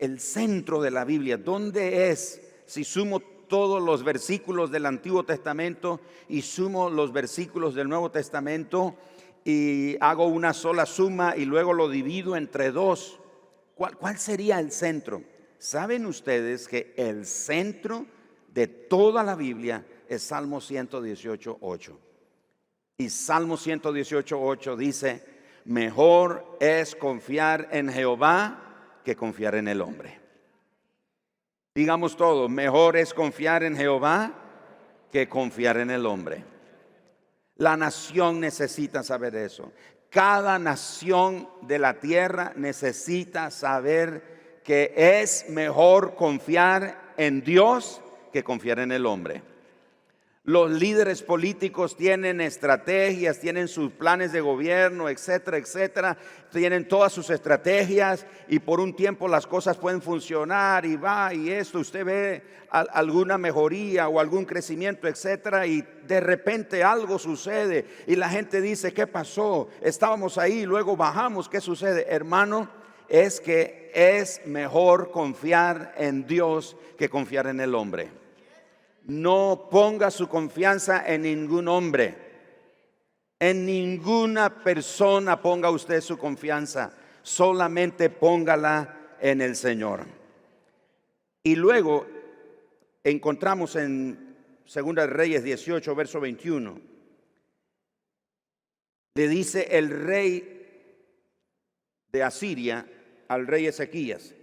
el 0.00 0.18
centro 0.18 0.82
de 0.82 0.90
la 0.90 1.04
Biblia, 1.04 1.36
dónde 1.36 2.10
es, 2.10 2.40
si 2.66 2.82
sumo 2.82 3.20
todos 3.20 3.80
los 3.80 4.02
versículos 4.02 4.72
del 4.72 4.84
Antiguo 4.84 5.22
Testamento 5.22 6.00
y 6.28 6.42
sumo 6.42 6.90
los 6.90 7.12
versículos 7.12 7.76
del 7.76 7.88
Nuevo 7.88 8.10
Testamento 8.10 8.96
y 9.44 9.96
hago 10.00 10.26
una 10.26 10.52
sola 10.52 10.86
suma 10.86 11.36
y 11.36 11.44
luego 11.44 11.72
lo 11.72 11.88
divido 11.88 12.34
entre 12.34 12.72
dos, 12.72 13.20
¿cuál, 13.76 13.96
cuál 13.96 14.18
sería 14.18 14.58
el 14.58 14.72
centro? 14.72 15.22
¿Saben 15.58 16.04
ustedes 16.06 16.66
que 16.66 16.94
el 16.96 17.24
centro 17.26 18.06
de 18.52 18.66
toda 18.66 19.22
la 19.22 19.36
Biblia 19.36 19.86
es 20.08 20.20
Salmo 20.20 20.60
118, 20.60 21.58
8? 21.60 22.07
Y 23.00 23.10
Salmo 23.10 23.56
118, 23.56 24.40
8 24.42 24.76
dice, 24.76 25.24
mejor 25.66 26.56
es 26.58 26.96
confiar 26.96 27.68
en 27.70 27.88
Jehová 27.92 29.00
que 29.04 29.14
confiar 29.14 29.54
en 29.54 29.68
el 29.68 29.82
hombre. 29.82 30.18
Digamos 31.76 32.16
todo, 32.16 32.48
mejor 32.48 32.96
es 32.96 33.14
confiar 33.14 33.62
en 33.62 33.76
Jehová 33.76 34.32
que 35.12 35.28
confiar 35.28 35.76
en 35.76 35.90
el 35.90 36.06
hombre. 36.06 36.44
La 37.54 37.76
nación 37.76 38.40
necesita 38.40 39.04
saber 39.04 39.36
eso. 39.36 39.72
Cada 40.10 40.58
nación 40.58 41.48
de 41.62 41.78
la 41.78 42.00
tierra 42.00 42.52
necesita 42.56 43.52
saber 43.52 44.60
que 44.64 44.92
es 44.96 45.48
mejor 45.50 46.16
confiar 46.16 47.14
en 47.16 47.44
Dios 47.44 48.00
que 48.32 48.42
confiar 48.42 48.80
en 48.80 48.90
el 48.90 49.06
hombre. 49.06 49.40
Los 50.48 50.70
líderes 50.70 51.22
políticos 51.22 51.94
tienen 51.94 52.40
estrategias, 52.40 53.38
tienen 53.38 53.68
sus 53.68 53.92
planes 53.92 54.32
de 54.32 54.40
gobierno, 54.40 55.10
etcétera, 55.10 55.58
etcétera. 55.58 56.16
Tienen 56.50 56.88
todas 56.88 57.12
sus 57.12 57.28
estrategias 57.28 58.24
y 58.48 58.58
por 58.58 58.80
un 58.80 58.96
tiempo 58.96 59.28
las 59.28 59.46
cosas 59.46 59.76
pueden 59.76 60.00
funcionar 60.00 60.86
y 60.86 60.96
va 60.96 61.34
y 61.34 61.50
esto, 61.50 61.80
usted 61.80 62.02
ve 62.02 62.42
alguna 62.70 63.36
mejoría 63.36 64.08
o 64.08 64.20
algún 64.20 64.46
crecimiento, 64.46 65.06
etcétera, 65.06 65.66
y 65.66 65.86
de 66.06 66.20
repente 66.20 66.82
algo 66.82 67.18
sucede 67.18 67.84
y 68.06 68.16
la 68.16 68.30
gente 68.30 68.62
dice, 68.62 68.94
¿qué 68.94 69.06
pasó? 69.06 69.68
Estábamos 69.82 70.38
ahí, 70.38 70.64
luego 70.64 70.96
bajamos, 70.96 71.50
¿qué 71.50 71.60
sucede? 71.60 72.06
Hermano, 72.08 72.70
es 73.06 73.38
que 73.38 73.92
es 73.92 74.40
mejor 74.46 75.10
confiar 75.10 75.92
en 75.98 76.26
Dios 76.26 76.74
que 76.96 77.10
confiar 77.10 77.48
en 77.48 77.60
el 77.60 77.74
hombre. 77.74 78.17
No 79.08 79.68
ponga 79.70 80.10
su 80.10 80.28
confianza 80.28 81.02
en 81.06 81.22
ningún 81.22 81.66
hombre. 81.66 82.14
En 83.38 83.64
ninguna 83.64 84.62
persona 84.62 85.40
ponga 85.40 85.70
usted 85.70 86.02
su 86.02 86.18
confianza. 86.18 86.92
Solamente 87.22 88.10
póngala 88.10 89.16
en 89.18 89.40
el 89.40 89.56
Señor. 89.56 90.04
Y 91.42 91.56
luego 91.56 92.06
encontramos 93.02 93.76
en 93.76 94.36
Segunda 94.66 95.06
Reyes 95.06 95.42
18, 95.42 95.94
verso 95.94 96.20
21. 96.20 96.78
Le 99.14 99.28
dice 99.28 99.68
el 99.70 99.88
rey 99.88 100.66
de 102.12 102.22
Asiria 102.22 102.86
al 103.28 103.46
rey 103.46 103.66
Ezequías, 103.66 104.34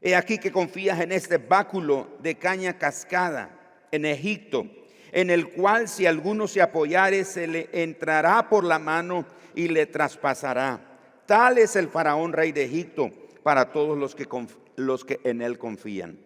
he 0.00 0.16
aquí 0.16 0.38
que 0.38 0.50
confías 0.50 1.00
en 1.00 1.12
este 1.12 1.36
báculo 1.36 2.16
de 2.20 2.36
caña 2.36 2.78
cascada 2.78 3.55
en 3.90 4.04
Egipto, 4.04 4.66
en 5.12 5.30
el 5.30 5.50
cual 5.50 5.88
si 5.88 6.06
alguno 6.06 6.48
se 6.48 6.62
apoyare, 6.62 7.24
se 7.24 7.46
le 7.46 7.68
entrará 7.72 8.48
por 8.48 8.64
la 8.64 8.78
mano 8.78 9.24
y 9.54 9.68
le 9.68 9.86
traspasará. 9.86 10.80
Tal 11.26 11.58
es 11.58 11.76
el 11.76 11.88
faraón 11.88 12.32
rey 12.32 12.52
de 12.52 12.64
Egipto 12.64 13.10
para 13.42 13.72
todos 13.72 13.96
los 13.96 14.14
que, 14.14 14.28
los 14.76 15.04
que 15.04 15.20
en 15.24 15.42
él 15.42 15.58
confían. 15.58 16.18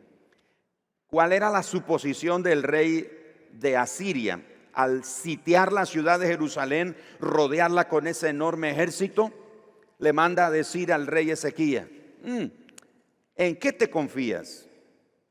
¿Cuál 1.06 1.32
era 1.32 1.50
la 1.50 1.62
suposición 1.62 2.42
del 2.42 2.62
rey 2.62 3.10
de 3.52 3.76
Asiria 3.76 4.40
al 4.72 5.04
sitiar 5.04 5.72
la 5.72 5.86
ciudad 5.86 6.20
de 6.20 6.28
Jerusalén, 6.28 6.96
rodearla 7.18 7.88
con 7.88 8.06
ese 8.06 8.28
enorme 8.28 8.70
ejército? 8.70 9.32
Le 9.98 10.12
manda 10.12 10.46
a 10.46 10.50
decir 10.50 10.92
al 10.92 11.06
rey 11.06 11.30
Ezequiel, 11.30 12.14
mm, 12.22 12.44
¿en 13.36 13.56
qué 13.56 13.72
te 13.72 13.90
confías? 13.90 14.69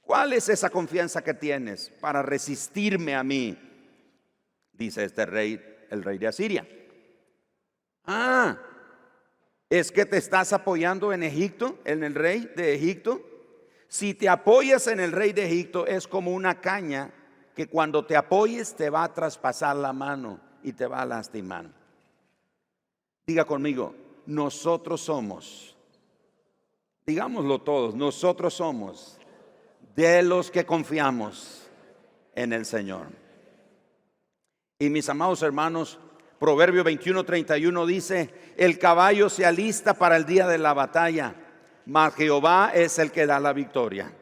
¿Cuál 0.09 0.33
es 0.33 0.49
esa 0.49 0.71
confianza 0.71 1.23
que 1.23 1.35
tienes 1.35 1.91
para 2.01 2.23
resistirme 2.23 3.13
a 3.13 3.23
mí? 3.23 3.55
Dice 4.73 5.03
este 5.03 5.23
rey, 5.27 5.63
el 5.91 6.03
rey 6.03 6.17
de 6.17 6.25
Asiria. 6.25 6.67
Ah, 8.05 8.57
es 9.69 9.91
que 9.91 10.07
te 10.07 10.17
estás 10.17 10.51
apoyando 10.51 11.13
en 11.13 11.21
Egipto, 11.21 11.77
en 11.85 12.03
el 12.03 12.15
rey 12.15 12.51
de 12.55 12.73
Egipto. 12.73 13.21
Si 13.87 14.15
te 14.15 14.27
apoyas 14.27 14.87
en 14.87 14.99
el 14.99 15.11
rey 15.11 15.31
de 15.31 15.45
Egipto 15.45 15.85
es 15.85 16.07
como 16.07 16.31
una 16.31 16.59
caña 16.59 17.13
que 17.55 17.67
cuando 17.67 18.03
te 18.03 18.15
apoyes 18.15 18.75
te 18.75 18.89
va 18.89 19.03
a 19.03 19.13
traspasar 19.13 19.75
la 19.75 19.93
mano 19.93 20.39
y 20.63 20.73
te 20.73 20.87
va 20.87 21.03
a 21.03 21.05
lastimar. 21.05 21.69
Diga 23.27 23.45
conmigo, 23.45 23.93
nosotros 24.25 25.01
somos, 25.01 25.77
digámoslo 27.05 27.61
todos, 27.61 27.93
nosotros 27.93 28.55
somos 28.55 29.18
de 30.07 30.23
los 30.23 30.49
que 30.49 30.65
confiamos 30.65 31.67
en 32.33 32.53
el 32.53 32.65
Señor. 32.65 33.07
Y 34.79 34.89
mis 34.89 35.09
amados 35.09 35.41
hermanos, 35.41 35.99
Proverbio 36.39 36.85
21, 36.85 37.25
31 37.25 37.85
dice, 37.85 38.29
el 38.55 38.79
caballo 38.79 39.29
se 39.29 39.45
alista 39.45 39.93
para 39.93 40.15
el 40.15 40.25
día 40.25 40.47
de 40.47 40.57
la 40.57 40.73
batalla, 40.73 41.35
mas 41.85 42.15
Jehová 42.15 42.71
es 42.73 42.97
el 42.97 43.11
que 43.11 43.25
da 43.25 43.41
la 43.41 43.51
victoria. 43.51 44.13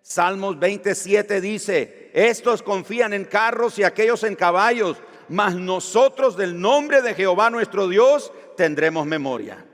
Salmos 0.00 0.58
27 0.58 1.40
dice, 1.42 2.10
estos 2.14 2.62
confían 2.62 3.12
en 3.12 3.26
carros 3.26 3.78
y 3.78 3.82
aquellos 3.82 4.24
en 4.24 4.36
caballos, 4.36 4.96
mas 5.28 5.54
nosotros 5.54 6.34
del 6.34 6.58
nombre 6.58 7.02
de 7.02 7.12
Jehová 7.12 7.50
nuestro 7.50 7.88
Dios 7.88 8.32
tendremos 8.56 9.06
memoria. 9.06 9.66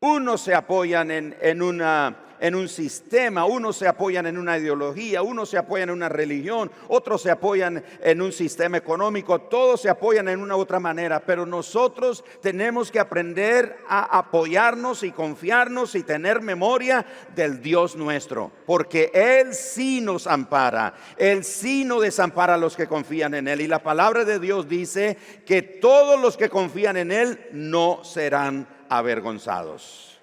Unos 0.00 0.40
se 0.40 0.54
apoyan 0.54 1.12
en, 1.12 1.36
en 1.40 1.62
una 1.62 2.25
en 2.40 2.54
un 2.54 2.68
sistema, 2.68 3.44
unos 3.44 3.76
se 3.76 3.88
apoyan 3.88 4.26
en 4.26 4.38
una 4.38 4.58
ideología, 4.58 5.22
unos 5.22 5.50
se 5.50 5.58
apoyan 5.58 5.88
en 5.88 5.96
una 5.96 6.08
religión, 6.08 6.70
otros 6.88 7.22
se 7.22 7.30
apoyan 7.30 7.84
en 8.02 8.22
un 8.22 8.32
sistema 8.32 8.76
económico, 8.76 9.40
todos 9.40 9.82
se 9.82 9.88
apoyan 9.88 10.28
en 10.28 10.40
una 10.40 10.56
otra 10.56 10.80
manera, 10.80 11.20
pero 11.20 11.46
nosotros 11.46 12.24
tenemos 12.40 12.90
que 12.90 13.00
aprender 13.00 13.78
a 13.88 14.18
apoyarnos 14.18 15.02
y 15.02 15.12
confiarnos 15.12 15.94
y 15.94 16.02
tener 16.02 16.40
memoria 16.40 17.06
del 17.34 17.62
Dios 17.62 17.96
nuestro, 17.96 18.50
porque 18.66 19.10
Él 19.14 19.54
sí 19.54 20.00
nos 20.00 20.26
ampara, 20.26 20.94
Él 21.16 21.44
sí 21.44 21.84
no 21.84 22.00
desampara 22.00 22.54
a 22.54 22.58
los 22.58 22.76
que 22.76 22.86
confían 22.86 23.34
en 23.34 23.48
Él. 23.48 23.60
Y 23.60 23.66
la 23.66 23.82
palabra 23.82 24.24
de 24.24 24.38
Dios 24.38 24.68
dice 24.68 25.16
que 25.44 25.62
todos 25.62 26.20
los 26.20 26.36
que 26.36 26.48
confían 26.48 26.96
en 26.96 27.12
Él 27.12 27.46
no 27.52 28.04
serán 28.04 28.66
avergonzados. 28.88 30.15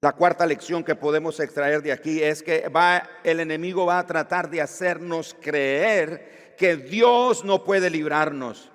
La 0.00 0.12
cuarta 0.12 0.46
lección 0.46 0.84
que 0.84 0.94
podemos 0.94 1.40
extraer 1.40 1.82
de 1.82 1.90
aquí 1.90 2.22
es 2.22 2.44
que 2.44 2.68
va, 2.68 3.02
el 3.24 3.40
enemigo 3.40 3.84
va 3.84 3.98
a 3.98 4.06
tratar 4.06 4.48
de 4.48 4.60
hacernos 4.60 5.34
creer 5.40 6.54
que 6.56 6.76
Dios 6.76 7.44
no 7.44 7.64
puede 7.64 7.90
librarnos, 7.90 8.70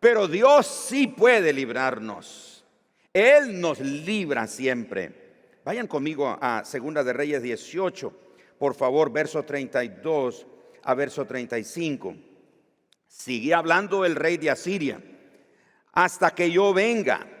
pero 0.00 0.26
Dios 0.26 0.66
sí 0.66 1.06
puede 1.06 1.52
librarnos. 1.52 2.64
Él 3.12 3.60
nos 3.60 3.78
libra 3.78 4.48
siempre. 4.48 5.60
Vayan 5.64 5.86
conmigo 5.86 6.36
a 6.40 6.64
Segunda 6.64 7.04
de 7.04 7.12
Reyes 7.12 7.42
18, 7.42 8.12
por 8.58 8.74
favor, 8.74 9.12
verso 9.12 9.44
32 9.44 10.46
a 10.82 10.94
verso 10.94 11.24
35. 11.26 12.16
Sigue 13.06 13.54
hablando 13.54 14.04
el 14.04 14.16
rey 14.16 14.36
de 14.36 14.50
Asiria, 14.50 15.00
hasta 15.92 16.32
que 16.32 16.50
yo 16.50 16.74
venga 16.74 17.35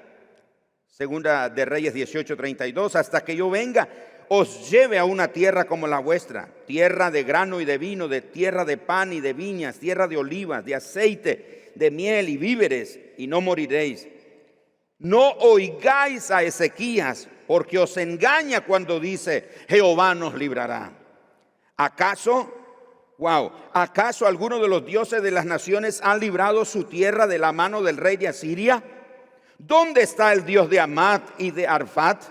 Segunda 0.96 1.50
de 1.50 1.66
Reyes 1.66 1.92
18:32, 1.92 2.94
hasta 2.94 3.22
que 3.22 3.36
yo 3.36 3.50
venga, 3.50 3.86
os 4.28 4.70
lleve 4.70 4.96
a 4.96 5.04
una 5.04 5.28
tierra 5.28 5.66
como 5.66 5.86
la 5.86 5.98
vuestra, 5.98 6.48
tierra 6.64 7.10
de 7.10 7.22
grano 7.22 7.60
y 7.60 7.66
de 7.66 7.76
vino, 7.76 8.08
de 8.08 8.22
tierra 8.22 8.64
de 8.64 8.78
pan 8.78 9.12
y 9.12 9.20
de 9.20 9.34
viñas, 9.34 9.78
tierra 9.78 10.08
de 10.08 10.16
olivas, 10.16 10.64
de 10.64 10.74
aceite, 10.74 11.70
de 11.74 11.90
miel 11.90 12.30
y 12.30 12.38
víveres, 12.38 12.98
y 13.18 13.26
no 13.26 13.42
moriréis. 13.42 14.08
No 14.98 15.32
oigáis 15.32 16.30
a 16.30 16.42
Ezequías, 16.42 17.28
porque 17.46 17.78
os 17.78 17.94
engaña 17.98 18.62
cuando 18.62 18.98
dice, 18.98 19.50
Jehová 19.68 20.14
nos 20.14 20.32
librará. 20.32 20.92
¿Acaso, 21.76 22.54
wow, 23.18 23.52
acaso 23.74 24.26
alguno 24.26 24.58
de 24.60 24.68
los 24.68 24.86
dioses 24.86 25.22
de 25.22 25.30
las 25.30 25.44
naciones 25.44 26.00
han 26.02 26.20
librado 26.20 26.64
su 26.64 26.84
tierra 26.84 27.26
de 27.26 27.38
la 27.38 27.52
mano 27.52 27.82
del 27.82 27.98
rey 27.98 28.16
de 28.16 28.28
Asiria? 28.28 28.82
¿Dónde 29.58 30.02
está 30.02 30.32
el 30.32 30.44
Dios 30.44 30.68
de 30.68 30.80
Amat 30.80 31.22
y 31.38 31.50
de 31.50 31.66
Arfat? 31.66 32.22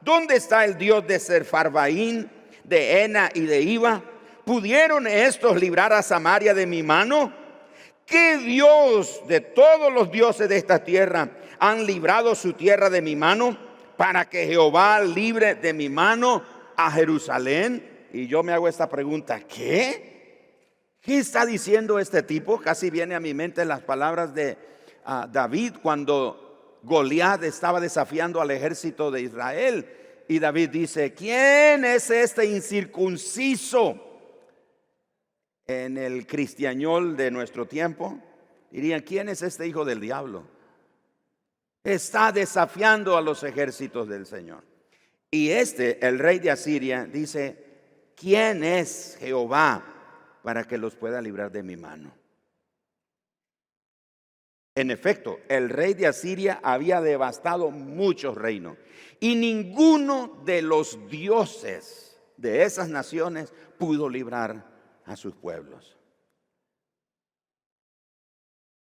¿Dónde 0.00 0.36
está 0.36 0.64
el 0.64 0.76
Dios 0.76 1.06
de 1.06 1.18
Serfarbaín, 1.18 2.28
de 2.64 3.04
Ena 3.04 3.30
y 3.34 3.42
de 3.42 3.62
Iba? 3.62 4.02
¿Pudieron 4.44 5.06
estos 5.06 5.60
librar 5.60 5.92
a 5.92 6.02
Samaria 6.02 6.54
de 6.54 6.66
mi 6.66 6.82
mano? 6.82 7.32
¿Qué 8.04 8.38
Dios 8.38 9.22
de 9.28 9.40
todos 9.40 9.92
los 9.92 10.10
dioses 10.10 10.48
de 10.48 10.56
esta 10.56 10.82
tierra 10.82 11.30
han 11.60 11.86
librado 11.86 12.34
su 12.34 12.52
tierra 12.54 12.90
de 12.90 13.00
mi 13.00 13.14
mano 13.14 13.56
para 13.96 14.28
que 14.28 14.46
Jehová 14.46 15.00
libre 15.00 15.54
de 15.54 15.72
mi 15.72 15.88
mano 15.88 16.42
a 16.76 16.90
Jerusalén? 16.90 18.08
Y 18.12 18.26
yo 18.26 18.42
me 18.42 18.52
hago 18.52 18.66
esta 18.66 18.88
pregunta, 18.88 19.40
¿qué? 19.40 20.12
¿Qué 21.00 21.18
está 21.18 21.46
diciendo 21.46 21.98
este 21.98 22.22
tipo? 22.22 22.60
Casi 22.60 22.90
viene 22.90 23.14
a 23.14 23.20
mi 23.20 23.34
mente 23.34 23.64
las 23.64 23.80
palabras 23.80 24.34
de 24.34 24.58
ah, 25.04 25.28
David 25.30 25.74
cuando 25.80 26.51
Goliat 26.82 27.44
estaba 27.44 27.80
desafiando 27.80 28.40
al 28.40 28.50
ejército 28.50 29.10
de 29.10 29.22
Israel. 29.22 29.86
Y 30.28 30.38
David 30.38 30.70
dice, 30.70 31.12
¿quién 31.12 31.84
es 31.84 32.10
este 32.10 32.46
incircunciso? 32.46 34.08
En 35.66 35.96
el 35.96 36.26
cristiañol 36.26 37.16
de 37.16 37.30
nuestro 37.30 37.66
tiempo, 37.66 38.18
dirían, 38.70 39.00
¿quién 39.00 39.28
es 39.28 39.42
este 39.42 39.66
hijo 39.66 39.84
del 39.84 40.00
diablo? 40.00 40.44
Está 41.84 42.32
desafiando 42.32 43.16
a 43.16 43.22
los 43.22 43.42
ejércitos 43.42 44.08
del 44.08 44.26
Señor. 44.26 44.64
Y 45.30 45.50
este, 45.50 46.04
el 46.06 46.18
rey 46.18 46.40
de 46.40 46.50
Asiria, 46.50 47.04
dice, 47.04 47.64
¿quién 48.16 48.64
es 48.64 49.16
Jehová 49.18 49.82
para 50.42 50.64
que 50.64 50.78
los 50.78 50.94
pueda 50.94 51.22
librar 51.22 51.50
de 51.50 51.62
mi 51.62 51.76
mano? 51.76 52.12
En 54.74 54.90
efecto, 54.90 55.38
el 55.48 55.68
rey 55.68 55.92
de 55.94 56.06
Asiria 56.06 56.60
había 56.62 57.00
devastado 57.00 57.70
muchos 57.70 58.36
reinos 58.36 58.78
y 59.20 59.34
ninguno 59.34 60.42
de 60.44 60.62
los 60.62 60.98
dioses 61.10 62.18
de 62.38 62.62
esas 62.62 62.88
naciones 62.88 63.52
pudo 63.78 64.08
librar 64.08 64.66
a 65.04 65.16
sus 65.16 65.34
pueblos. 65.34 65.96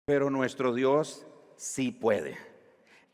Pero 0.06 0.30
nuestro 0.30 0.74
Dios 0.74 1.26
sí 1.56 1.92
puede. 1.92 2.38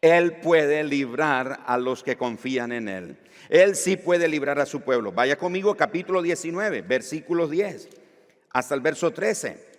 Él 0.01 0.39
puede 0.39 0.84
librar 0.84 1.62
a 1.65 1.78
los 1.78 2.04
que 2.04 2.17
confían 2.17 2.71
en 2.71 2.89
Él. 2.89 3.19
Él 3.49 3.75
sí 3.75 3.95
puede 3.95 4.28
librar 4.28 4.60
a 4.60 4.65
su 4.65 4.82
pueblo. 4.82 5.12
Vaya 5.12 5.38
conmigo 5.38 5.75
capítulo 5.75 6.21
19, 6.21 6.82
versículos 6.82 7.51
10 7.51 7.89
hasta 8.51 8.73
el 8.73 8.82
verso 8.82 9.12
13. 9.12 9.75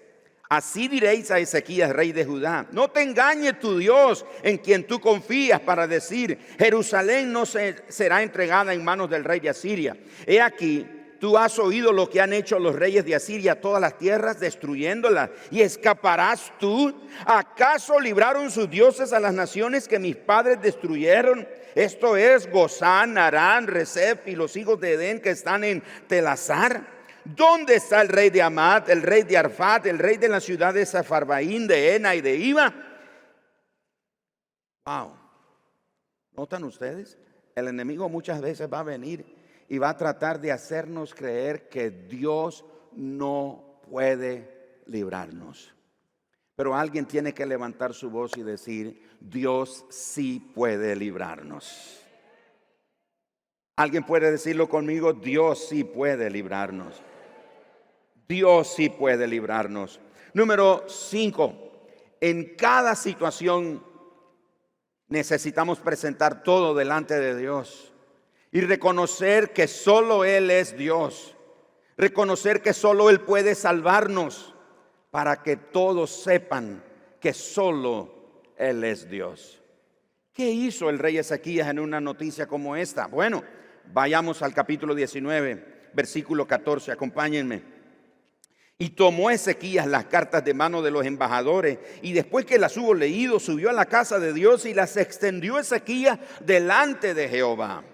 Así 0.49 0.87
diréis 0.87 1.31
a 1.33 1.41
Ezequías, 1.41 1.91
rey 1.91 2.13
de 2.13 2.25
Judá, 2.25 2.67
no 2.71 2.89
te 2.89 3.03
engañe 3.03 3.55
tu 3.55 3.79
Dios 3.79 4.25
en 4.45 4.59
quien 4.59 4.87
tú 4.87 5.01
confías 5.01 5.59
para 5.61 5.89
decir, 5.89 6.39
Jerusalén 6.57 7.33
no 7.33 7.45
será 7.47 8.23
entregada 8.23 8.73
en 8.73 8.85
manos 8.85 9.11
del 9.11 9.25
rey 9.25 9.41
de 9.41 9.49
Asiria. 9.49 9.97
He 10.25 10.41
aquí, 10.41 10.87
tú 11.19 11.37
has 11.37 11.59
oído 11.59 11.93
lo 11.93 12.09
que 12.09 12.21
han 12.21 12.33
hecho 12.33 12.61
los 12.61 12.77
reyes 12.77 13.05
de 13.05 13.17
Asiria 13.17 13.61
todas 13.61 13.81
las 13.81 13.99
tierras, 13.99 14.39
destruyéndolas, 14.39 15.31
y 15.51 15.63
escaparás 15.63 16.53
tú. 16.61 16.95
¿Acaso 17.25 17.99
libraron 17.99 18.49
sus 18.53 18.71
dioses 18.71 19.13
a 19.13 19.19
las 19.19 19.35
naciones 19.35 19.89
que 19.89 19.99
mis 19.99 20.15
padres 20.15 20.63
destruyeron? 20.63 21.49
Esto 21.75 22.17
es 22.17 22.49
Gozán, 22.49 23.19
Arán, 23.19 23.67
Recep 23.67 24.29
y 24.29 24.37
los 24.37 24.57
hijos 24.57 24.81
de 24.81 24.93
Edén 24.93 25.21
que 25.21 25.31
están 25.31 25.65
en 25.65 25.83
Telazar. 26.07 26.96
¿Dónde 27.35 27.77
está 27.77 28.03
el 28.03 28.09
rey 28.09 28.31
de 28.31 28.41
Amat, 28.41 28.89
el 28.89 29.03
rey 29.03 29.25
de 29.25 29.37
Arfat, 29.37 29.87
el 29.87 29.99
rey 29.99 30.17
de 30.17 30.29
la 30.29 30.39
ciudad 30.39 30.73
de 30.73 30.87
Zafarbaín, 30.87 31.67
de 31.67 31.97
Ena 31.97 32.15
y 32.15 32.21
de 32.21 32.37
Iba? 32.37 32.73
Wow. 34.85 35.13
¿Notan 36.37 36.63
ustedes? 36.65 37.19
El 37.57 37.67
enemigo 37.69 38.09
muchas 38.09 38.41
veces 38.41 38.69
va 38.73 38.81
a 38.81 38.85
venir 38.85 39.25
y 39.69 39.79
va 39.79 39.89
a 39.89 39.97
tratar 39.97 40.41
de 40.41 40.53
hacernos 40.53 41.15
creer 41.15 41.69
que 41.69 41.91
Dios 41.91 42.65
no 42.93 43.81
puede 43.91 44.83
librarnos. 44.87 45.75
Pero 46.55 46.77
alguien 46.77 47.07
tiene 47.07 47.35
que 47.35 47.45
levantar 47.45 47.93
su 47.93 48.09
voz 48.09 48.37
y 48.37 48.43
decir, 48.43 49.03
Dios 49.21 49.85
sí 49.91 50.39
puede 50.55 50.95
librarnos. 50.95 52.01
Alguien 53.75 54.05
puede 54.05 54.31
decirlo 54.31 54.69
conmigo, 54.69 55.13
Dios 55.13 55.67
sí 55.69 55.83
puede 55.83 56.31
librarnos. 56.31 57.03
Dios 58.29 58.75
sí 58.75 58.89
puede 58.89 59.27
librarnos. 59.27 60.01
Número 60.35 60.85
cinco, 60.89 61.55
en 62.21 62.57
cada 62.57 62.95
situación 62.95 63.83
necesitamos 65.09 65.81
presentar 65.81 66.43
todo 66.43 66.75
delante 66.75 67.19
de 67.19 67.37
Dios 67.37 67.93
y 68.53 68.61
reconocer 68.61 69.53
que 69.53 69.69
solo 69.69 70.25
Él 70.25 70.51
es 70.51 70.77
Dios. 70.77 71.37
Reconocer 71.97 72.61
que 72.61 72.75
solo 72.75 73.09
Él 73.09 73.21
puede 73.21 73.55
salvarnos 73.55 74.55
para 75.11 75.43
que 75.43 75.57
todos 75.57 76.11
sepan 76.11 76.83
que 77.21 77.33
solo 77.33 78.43
Él 78.57 78.85
es 78.85 79.09
Dios. 79.09 79.63
¿Qué 80.33 80.51
hizo 80.51 80.91
el 80.91 80.99
rey 80.99 81.17
Ezequías 81.17 81.69
en 81.69 81.79
una 81.79 82.01
noticia 82.01 82.47
como 82.47 82.77
esta? 82.77 83.07
Bueno, 83.07 83.43
vayamos 83.93 84.43
al 84.43 84.53
capítulo 84.53 84.95
19, 84.95 85.91
versículo 85.95 86.47
14, 86.47 86.93
acompáñenme. 86.93 87.76
Y 88.79 88.91
tomó 88.91 89.31
Ezequías 89.31 89.87
las 89.87 90.05
cartas 90.05 90.45
de 90.45 90.53
mano 90.53 90.83
de 90.83 90.91
los 90.91 91.07
embajadores 91.07 91.79
y 92.03 92.13
después 92.13 92.45
que 92.45 92.59
las 92.59 92.77
hubo 92.77 92.93
leído 92.93 93.41
subió 93.41 93.71
a 93.71 93.73
la 93.73 93.87
casa 93.87 94.19
de 94.19 94.35
Dios 94.35 94.67
y 94.67 94.75
las 94.75 94.99
extendió 94.99 95.59
Ezequías 95.59 96.19
delante 96.45 97.15
de 97.15 97.29
Jehová. 97.29 97.85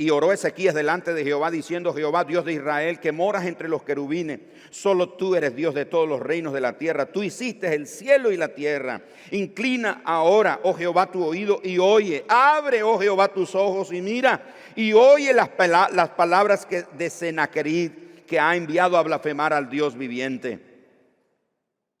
Y 0.00 0.08
oró 0.08 0.32
Ezequías 0.32 0.74
delante 0.74 1.12
de 1.12 1.24
Jehová 1.24 1.50
diciendo, 1.50 1.92
Jehová 1.92 2.24
Dios 2.24 2.46
de 2.46 2.54
Israel, 2.54 3.00
que 3.00 3.12
moras 3.12 3.44
entre 3.44 3.68
los 3.68 3.82
querubines, 3.82 4.40
solo 4.70 5.10
tú 5.10 5.34
eres 5.34 5.54
Dios 5.54 5.74
de 5.74 5.84
todos 5.84 6.08
los 6.08 6.20
reinos 6.20 6.54
de 6.54 6.60
la 6.62 6.78
tierra, 6.78 7.04
tú 7.12 7.22
hiciste 7.22 7.74
el 7.74 7.86
cielo 7.86 8.32
y 8.32 8.38
la 8.38 8.48
tierra. 8.54 9.02
Inclina 9.30 10.00
ahora, 10.06 10.60
oh 10.62 10.72
Jehová, 10.72 11.10
tu 11.10 11.22
oído 11.22 11.60
y 11.62 11.76
oye, 11.76 12.24
abre, 12.28 12.82
oh 12.82 12.98
Jehová, 12.98 13.28
tus 13.28 13.54
ojos 13.54 13.92
y 13.92 14.00
mira, 14.00 14.40
y 14.74 14.94
oye 14.94 15.34
las, 15.34 15.50
palabras 15.50 16.64
que 16.64 16.84
de 16.96 17.10
Senaquerib 17.10 18.09
que 18.30 18.38
ha 18.38 18.54
enviado 18.54 18.96
a 18.96 19.02
blasfemar 19.02 19.52
al 19.52 19.68
Dios 19.68 19.98
viviente. 19.98 20.60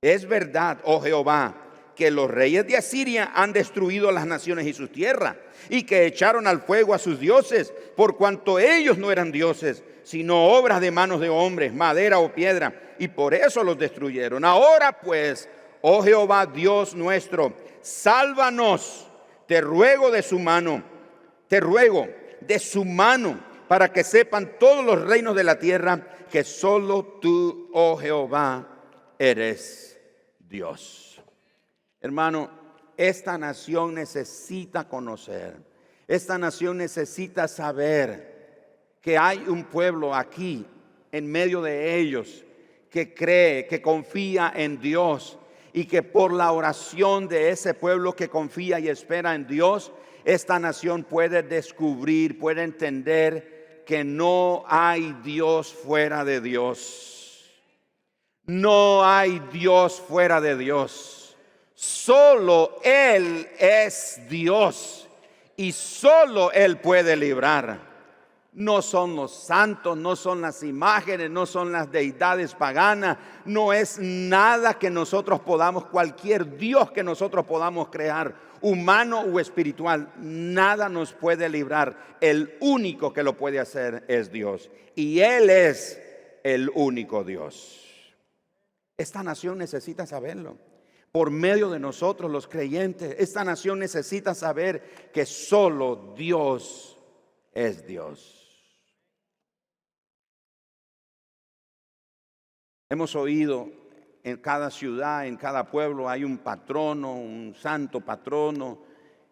Es 0.00 0.28
verdad, 0.28 0.78
oh 0.84 1.00
Jehová, 1.00 1.56
que 1.96 2.12
los 2.12 2.30
reyes 2.30 2.64
de 2.68 2.76
Asiria 2.76 3.32
han 3.34 3.52
destruido 3.52 4.12
las 4.12 4.26
naciones 4.26 4.64
y 4.68 4.72
sus 4.72 4.92
tierras, 4.92 5.34
y 5.68 5.82
que 5.82 6.06
echaron 6.06 6.46
al 6.46 6.60
fuego 6.60 6.94
a 6.94 7.00
sus 7.00 7.18
dioses, 7.18 7.74
por 7.96 8.16
cuanto 8.16 8.60
ellos 8.60 8.96
no 8.96 9.10
eran 9.10 9.32
dioses, 9.32 9.82
sino 10.04 10.52
obras 10.52 10.80
de 10.80 10.92
manos 10.92 11.20
de 11.20 11.28
hombres, 11.28 11.74
madera 11.74 12.20
o 12.20 12.32
piedra, 12.32 12.94
y 13.00 13.08
por 13.08 13.34
eso 13.34 13.64
los 13.64 13.76
destruyeron. 13.76 14.44
Ahora 14.44 14.92
pues, 15.00 15.48
oh 15.80 16.00
Jehová 16.00 16.46
Dios 16.46 16.94
nuestro, 16.94 17.54
sálvanos, 17.82 19.10
te 19.48 19.60
ruego 19.60 20.12
de 20.12 20.22
su 20.22 20.38
mano, 20.38 20.84
te 21.48 21.58
ruego 21.58 22.06
de 22.40 22.60
su 22.60 22.84
mano, 22.84 23.50
para 23.66 23.92
que 23.92 24.04
sepan 24.04 24.52
todos 24.60 24.84
los 24.84 25.00
reinos 25.00 25.34
de 25.34 25.42
la 25.42 25.58
tierra 25.58 26.06
que 26.30 26.44
solo 26.44 27.18
tú, 27.20 27.68
oh 27.72 27.96
Jehová, 27.96 28.66
eres 29.18 30.00
Dios. 30.38 31.20
Hermano, 32.00 32.50
esta 32.96 33.36
nación 33.36 33.94
necesita 33.94 34.88
conocer, 34.88 35.56
esta 36.06 36.38
nación 36.38 36.78
necesita 36.78 37.48
saber 37.48 38.30
que 39.00 39.18
hay 39.18 39.38
un 39.46 39.64
pueblo 39.64 40.14
aquí, 40.14 40.66
en 41.12 41.30
medio 41.30 41.60
de 41.62 41.98
ellos, 41.98 42.44
que 42.90 43.14
cree, 43.14 43.66
que 43.66 43.82
confía 43.82 44.52
en 44.54 44.80
Dios 44.80 45.38
y 45.72 45.84
que 45.84 46.02
por 46.02 46.32
la 46.32 46.52
oración 46.52 47.28
de 47.28 47.50
ese 47.50 47.74
pueblo 47.74 48.14
que 48.14 48.28
confía 48.28 48.80
y 48.80 48.88
espera 48.88 49.34
en 49.34 49.46
Dios, 49.46 49.92
esta 50.24 50.58
nación 50.58 51.04
puede 51.04 51.42
descubrir, 51.42 52.38
puede 52.38 52.62
entender 52.62 53.59
que 53.90 54.04
no 54.04 54.62
hay 54.68 55.16
Dios 55.24 55.74
fuera 55.74 56.24
de 56.24 56.40
Dios. 56.40 57.50
No 58.46 59.04
hay 59.04 59.42
Dios 59.52 60.00
fuera 60.00 60.40
de 60.40 60.56
Dios. 60.56 61.36
Solo 61.74 62.78
Él 62.84 63.48
es 63.58 64.20
Dios 64.28 65.08
y 65.56 65.72
solo 65.72 66.52
Él 66.52 66.76
puede 66.76 67.16
librar. 67.16 67.80
No 68.52 68.82
son 68.82 69.14
los 69.14 69.32
santos, 69.32 69.96
no 69.96 70.16
son 70.16 70.40
las 70.40 70.62
imágenes, 70.62 71.30
no 71.30 71.46
son 71.46 71.70
las 71.70 71.90
deidades 71.90 72.54
paganas, 72.54 73.16
no 73.44 73.72
es 73.72 73.98
nada 74.00 74.74
que 74.74 74.90
nosotros 74.90 75.40
podamos, 75.40 75.86
cualquier 75.86 76.56
Dios 76.56 76.90
que 76.90 77.04
nosotros 77.04 77.46
podamos 77.46 77.88
crear 77.90 78.34
humano 78.60 79.20
o 79.20 79.40
espiritual, 79.40 80.12
nada 80.18 80.88
nos 80.88 81.12
puede 81.12 81.48
librar. 81.48 82.16
El 82.20 82.56
único 82.60 83.12
que 83.12 83.22
lo 83.22 83.36
puede 83.36 83.58
hacer 83.58 84.04
es 84.08 84.30
Dios. 84.30 84.70
Y 84.94 85.20
Él 85.20 85.48
es 85.50 86.00
el 86.42 86.70
único 86.74 87.24
Dios. 87.24 87.86
Esta 88.96 89.22
nación 89.22 89.58
necesita 89.58 90.06
saberlo. 90.06 90.58
Por 91.12 91.30
medio 91.30 91.70
de 91.70 91.80
nosotros 91.80 92.30
los 92.30 92.46
creyentes, 92.46 93.16
esta 93.18 93.42
nación 93.42 93.78
necesita 93.80 94.34
saber 94.34 95.10
que 95.12 95.26
solo 95.26 96.14
Dios 96.16 96.96
es 97.52 97.86
Dios. 97.86 98.39
Hemos 102.92 103.14
oído 103.14 103.70
en 104.24 104.38
cada 104.38 104.68
ciudad, 104.68 105.24
en 105.24 105.36
cada 105.36 105.70
pueblo 105.70 106.08
hay 106.08 106.24
un 106.24 106.38
patrono, 106.38 107.14
un 107.14 107.54
santo 107.54 108.00
patrono, 108.00 108.82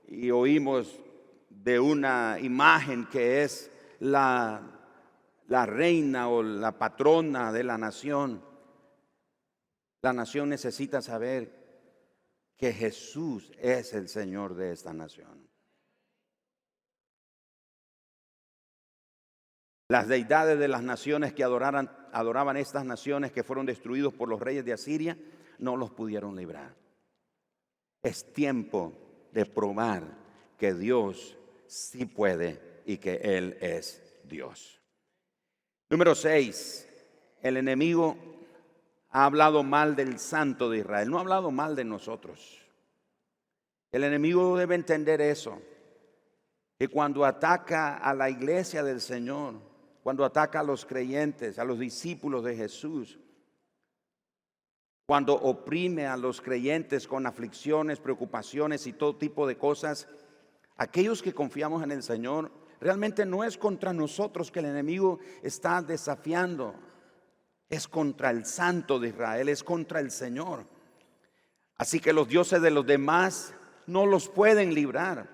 y 0.06 0.30
oímos 0.30 1.00
de 1.50 1.80
una 1.80 2.38
imagen 2.40 3.06
que 3.06 3.42
es 3.42 3.68
la, 3.98 4.62
reina 5.48 6.28
o 6.28 6.40
la 6.40 6.78
patrona 6.78 7.50
de 7.50 7.64
la 7.64 7.76
nación. 7.76 8.44
La 10.02 10.12
nación 10.12 10.50
necesita 10.50 11.02
saber 11.02 11.52
que 12.56 12.72
Jesús 12.72 13.50
es 13.58 13.92
el 13.92 14.08
Señor 14.08 14.54
de 14.54 14.70
esta 14.70 14.92
nación. 14.92 15.47
Las 19.88 20.06
deidades 20.06 20.58
de 20.58 20.68
las 20.68 20.82
naciones 20.82 21.32
que 21.32 21.42
adoraban 21.42 22.56
estas 22.58 22.84
naciones 22.84 23.32
que 23.32 23.42
fueron 23.42 23.64
destruidos 23.64 24.12
por 24.12 24.28
los 24.28 24.38
reyes 24.38 24.64
de 24.64 24.74
Asiria, 24.74 25.16
no 25.58 25.76
los 25.76 25.90
pudieron 25.90 26.36
librar. 26.36 26.74
Es 28.02 28.32
tiempo 28.32 28.92
de 29.32 29.46
probar 29.46 30.04
que 30.58 30.74
Dios 30.74 31.38
sí 31.66 32.04
puede 32.04 32.82
y 32.84 32.98
que 32.98 33.14
Él 33.14 33.56
es 33.60 34.02
Dios. 34.24 34.80
Número 35.88 36.14
6. 36.14 36.86
El 37.40 37.56
enemigo 37.56 38.16
ha 39.10 39.24
hablado 39.24 39.62
mal 39.62 39.96
del 39.96 40.18
santo 40.18 40.68
de 40.68 40.78
Israel, 40.78 41.10
no 41.10 41.16
ha 41.16 41.22
hablado 41.22 41.50
mal 41.50 41.74
de 41.74 41.84
nosotros. 41.84 42.58
El 43.90 44.04
enemigo 44.04 44.58
debe 44.58 44.74
entender 44.74 45.22
eso, 45.22 45.62
que 46.78 46.88
cuando 46.88 47.24
ataca 47.24 47.96
a 47.96 48.12
la 48.12 48.28
iglesia 48.28 48.82
del 48.82 49.00
Señor, 49.00 49.67
cuando 50.08 50.24
ataca 50.24 50.60
a 50.60 50.62
los 50.62 50.86
creyentes, 50.86 51.58
a 51.58 51.64
los 51.64 51.78
discípulos 51.78 52.42
de 52.42 52.56
Jesús. 52.56 53.18
cuando 55.04 55.34
oprime 55.34 56.06
a 56.06 56.16
los 56.16 56.40
creyentes 56.40 57.06
con 57.06 57.26
aflicciones, 57.26 58.00
preocupaciones 58.00 58.86
y 58.86 58.94
todo 58.94 59.16
tipo 59.16 59.46
de 59.46 59.58
cosas, 59.58 60.08
aquellos 60.78 61.22
que 61.22 61.34
confiamos 61.34 61.82
en 61.82 61.92
el 61.92 62.02
Señor, 62.02 62.50
realmente 62.80 63.26
no 63.26 63.44
es 63.44 63.58
contra 63.58 63.92
nosotros 63.92 64.50
que 64.50 64.60
el 64.60 64.64
enemigo 64.64 65.18
está 65.42 65.82
desafiando, 65.82 66.74
es 67.68 67.86
contra 67.86 68.30
el 68.30 68.46
Santo 68.46 68.98
de 68.98 69.08
Israel, 69.08 69.50
es 69.50 69.62
contra 69.62 70.00
el 70.00 70.10
Señor. 70.10 70.64
Así 71.76 72.00
que 72.00 72.14
los 72.14 72.28
dioses 72.28 72.62
de 72.62 72.70
los 72.70 72.86
demás 72.86 73.52
no 73.86 74.06
los 74.06 74.30
pueden 74.30 74.72
librar. 74.72 75.28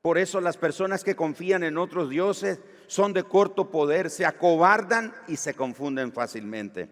Por 0.00 0.16
eso 0.16 0.40
las 0.40 0.56
personas 0.56 1.02
que 1.02 1.16
confían 1.16 1.64
en 1.64 1.76
otros 1.76 2.08
dioses 2.08 2.60
son 2.86 3.12
de 3.12 3.24
corto 3.24 3.70
poder, 3.70 4.10
se 4.10 4.24
acobardan 4.24 5.14
y 5.28 5.36
se 5.36 5.54
confunden 5.54 6.12
fácilmente. 6.12 6.88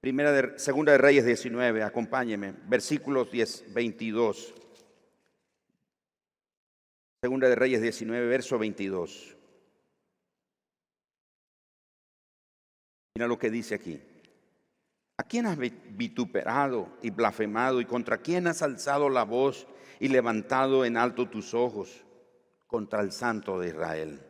Primera 0.00 0.32
de, 0.32 0.58
segunda 0.58 0.92
de 0.92 0.98
Reyes 0.98 1.24
19, 1.24 1.82
acompáñeme, 1.82 2.54
versículos 2.66 3.30
10, 3.30 3.74
22. 3.74 4.54
Segunda 7.20 7.48
de 7.48 7.56
Reyes 7.56 7.82
19, 7.82 8.26
verso 8.28 8.58
22. 8.58 9.36
Mira 13.16 13.26
lo 13.26 13.38
que 13.38 13.50
dice 13.50 13.74
aquí. 13.74 14.00
¿A 15.16 15.24
quién 15.24 15.46
has 15.46 15.58
vituperado 15.58 16.96
y 17.02 17.10
blasfemado 17.10 17.80
y 17.80 17.84
contra 17.84 18.18
quién 18.18 18.46
has 18.46 18.62
alzado 18.62 19.08
la 19.08 19.24
voz 19.24 19.66
y 19.98 20.06
levantado 20.06 20.84
en 20.84 20.96
alto 20.96 21.28
tus 21.28 21.54
ojos? 21.54 22.04
Contra 22.68 23.00
el 23.00 23.10
Santo 23.10 23.58
de 23.58 23.70
Israel. 23.70 24.27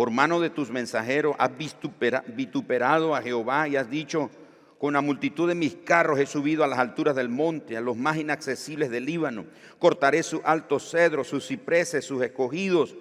Por 0.00 0.10
mano 0.10 0.40
de 0.40 0.48
tus 0.48 0.70
mensajeros 0.70 1.36
has 1.38 1.50
vituperado 2.34 3.14
a 3.14 3.20
Jehová 3.20 3.68
y 3.68 3.76
has 3.76 3.90
dicho, 3.90 4.30
con 4.78 4.94
la 4.94 5.02
multitud 5.02 5.46
de 5.46 5.54
mis 5.54 5.74
carros 5.74 6.18
he 6.18 6.24
subido 6.24 6.64
a 6.64 6.66
las 6.66 6.78
alturas 6.78 7.14
del 7.14 7.28
monte, 7.28 7.76
a 7.76 7.82
los 7.82 7.98
más 7.98 8.16
inaccesibles 8.16 8.88
del 8.88 9.04
Líbano. 9.04 9.44
Cortaré 9.78 10.22
sus 10.22 10.40
altos 10.42 10.90
cedros, 10.90 11.28
sus 11.28 11.46
cipreses, 11.46 12.02
sus 12.02 12.22
escogidos, 12.22 12.96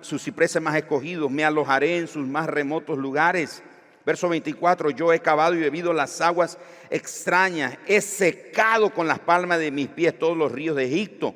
sus 0.00 0.24
cipreses 0.24 0.62
más 0.62 0.76
escogidos. 0.76 1.30
Me 1.30 1.44
alojaré 1.44 1.98
en 1.98 2.08
sus 2.08 2.26
más 2.26 2.46
remotos 2.46 2.96
lugares. 2.96 3.62
Verso 4.06 4.26
24, 4.30 4.92
yo 4.92 5.12
he 5.12 5.20
cavado 5.20 5.54
y 5.54 5.58
bebido 5.58 5.92
las 5.92 6.22
aguas 6.22 6.56
extrañas, 6.88 7.76
he 7.86 8.00
secado 8.00 8.94
con 8.94 9.06
las 9.06 9.18
palmas 9.18 9.58
de 9.58 9.70
mis 9.70 9.88
pies 9.88 10.18
todos 10.18 10.38
los 10.38 10.50
ríos 10.50 10.74
de 10.74 10.86
Egipto. 10.86 11.34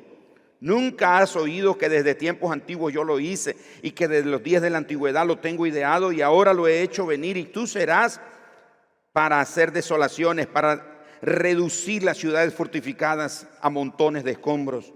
Nunca 0.61 1.19
has 1.19 1.35
oído 1.35 1.77
que 1.77 1.87
desde 1.87 2.15
tiempos 2.15 2.51
antiguos 2.51 2.91
yo 2.91 3.05
lo 3.05 3.19
hice 3.19 3.55
y 3.81 3.91
que 3.91 4.09
desde 4.09 4.29
los 4.29 4.43
días 4.43 4.61
de 4.61 4.69
la 4.69 4.77
antigüedad 4.77 5.25
lo 5.25 5.37
tengo 5.37 5.65
ideado 5.65 6.11
y 6.11 6.21
ahora 6.21 6.53
lo 6.53 6.67
he 6.67 6.81
hecho 6.81 7.05
venir 7.05 7.37
y 7.37 7.45
tú 7.45 7.65
serás 7.65 8.19
para 9.13 9.39
hacer 9.39 9.71
desolaciones, 9.71 10.47
para 10.47 11.05
reducir 11.21 12.03
las 12.03 12.17
ciudades 12.17 12.53
fortificadas 12.53 13.47
a 13.61 13.69
montones 13.69 14.23
de 14.23 14.31
escombros. 14.31 14.93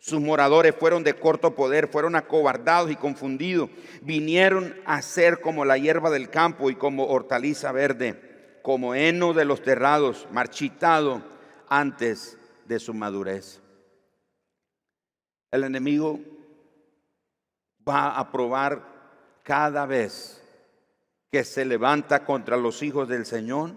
Sus 0.00 0.20
moradores 0.20 0.74
fueron 0.78 1.02
de 1.02 1.14
corto 1.14 1.54
poder, 1.54 1.88
fueron 1.88 2.14
acobardados 2.14 2.90
y 2.90 2.96
confundidos. 2.96 3.70
Vinieron 4.02 4.76
a 4.84 5.02
ser 5.02 5.40
como 5.40 5.64
la 5.64 5.76
hierba 5.76 6.10
del 6.10 6.30
campo 6.30 6.70
y 6.70 6.76
como 6.76 7.06
hortaliza 7.06 7.72
verde, 7.72 8.60
como 8.62 8.94
heno 8.94 9.32
de 9.32 9.44
los 9.44 9.62
terrados, 9.62 10.28
marchitado 10.32 11.22
antes 11.68 12.38
de 12.66 12.78
su 12.78 12.94
madurez. 12.94 13.60
El 15.50 15.64
enemigo 15.64 16.20
va 17.88 18.18
a 18.18 18.30
probar 18.30 19.40
cada 19.42 19.86
vez 19.86 20.42
que 21.30 21.44
se 21.44 21.64
levanta 21.64 22.24
contra 22.24 22.56
los 22.56 22.82
hijos 22.82 23.08
del 23.08 23.24
Señor, 23.24 23.72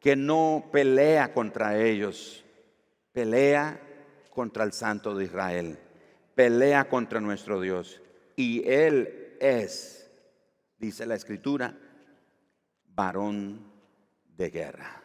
que 0.00 0.16
no 0.16 0.68
pelea 0.72 1.32
contra 1.32 1.78
ellos, 1.78 2.44
pelea 3.12 3.80
contra 4.30 4.64
el 4.64 4.72
Santo 4.72 5.14
de 5.14 5.24
Israel, 5.24 5.78
pelea 6.34 6.88
contra 6.88 7.20
nuestro 7.20 7.60
Dios. 7.60 8.00
Y 8.34 8.68
Él 8.68 9.36
es, 9.40 10.10
dice 10.78 11.06
la 11.06 11.14
Escritura, 11.14 11.76
varón 12.86 13.70
de 14.36 14.50
guerra. 14.50 15.02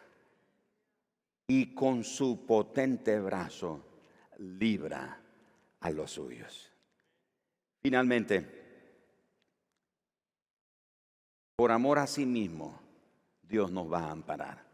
Y 1.46 1.74
con 1.74 2.02
su 2.02 2.46
potente 2.46 3.20
brazo 3.20 3.84
libra 4.38 5.23
a 5.84 5.90
los 5.90 6.12
suyos. 6.12 6.72
Finalmente, 7.82 8.62
por 11.56 11.70
amor 11.70 11.98
a 11.98 12.06
sí 12.06 12.24
mismo, 12.24 12.80
Dios 13.42 13.70
nos 13.70 13.92
va 13.92 14.04
a 14.04 14.10
amparar. 14.10 14.64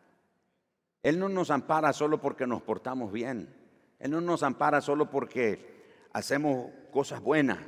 Él 1.02 1.18
no 1.18 1.28
nos 1.28 1.50
ampara 1.50 1.92
solo 1.92 2.20
porque 2.20 2.46
nos 2.46 2.62
portamos 2.62 3.10
bien. 3.12 3.52
Él 3.98 4.12
no 4.12 4.20
nos 4.20 4.44
ampara 4.44 4.80
solo 4.80 5.10
porque 5.10 6.06
hacemos 6.12 6.70
cosas 6.92 7.20
buenas. 7.20 7.58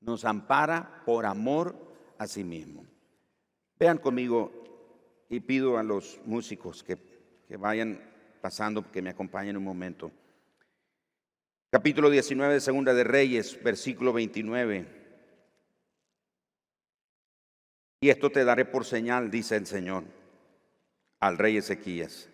Nos 0.00 0.24
ampara 0.24 1.02
por 1.04 1.26
amor 1.26 1.74
a 2.16 2.28
sí 2.28 2.44
mismo. 2.44 2.86
Vean 3.76 3.98
conmigo 3.98 4.52
y 5.28 5.40
pido 5.40 5.78
a 5.78 5.82
los 5.82 6.20
músicos 6.26 6.84
que, 6.84 6.96
que 7.48 7.56
vayan 7.56 8.00
pasando, 8.40 8.88
que 8.92 9.02
me 9.02 9.10
acompañen 9.10 9.56
un 9.56 9.64
momento. 9.64 10.12
Capítulo 11.72 12.10
19 12.10 12.54
de 12.54 12.60
Segunda 12.60 12.94
de 12.94 13.04
Reyes, 13.04 13.62
versículo 13.62 14.12
29. 14.12 14.86
Y 18.00 18.08
esto 18.08 18.30
te 18.30 18.44
daré 18.44 18.64
por 18.64 18.84
señal, 18.84 19.30
dice 19.30 19.54
el 19.54 19.66
Señor 19.66 20.02
al 21.20 21.38
rey 21.38 21.58
Ezequías. 21.58 22.28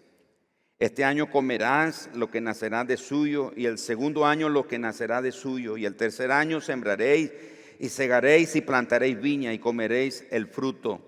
Este 0.79 1.05
año 1.05 1.31
comerás 1.31 2.09
lo 2.15 2.31
que 2.31 2.41
nacerá 2.41 2.85
de 2.85 2.97
suyo, 2.97 3.53
y 3.55 3.67
el 3.67 3.77
segundo 3.77 4.25
año 4.25 4.49
lo 4.49 4.67
que 4.67 4.79
nacerá 4.79 5.21
de 5.21 5.33
suyo, 5.33 5.77
y 5.77 5.85
el 5.85 5.97
tercer 5.97 6.33
año 6.33 6.63
sembraréis 6.63 7.31
y 7.79 7.91
segaréis 7.91 8.57
y 8.57 8.63
plantaréis 8.63 9.21
viña 9.21 9.53
y 9.53 9.59
comeréis 9.59 10.25
el 10.31 10.47
fruto 10.47 11.03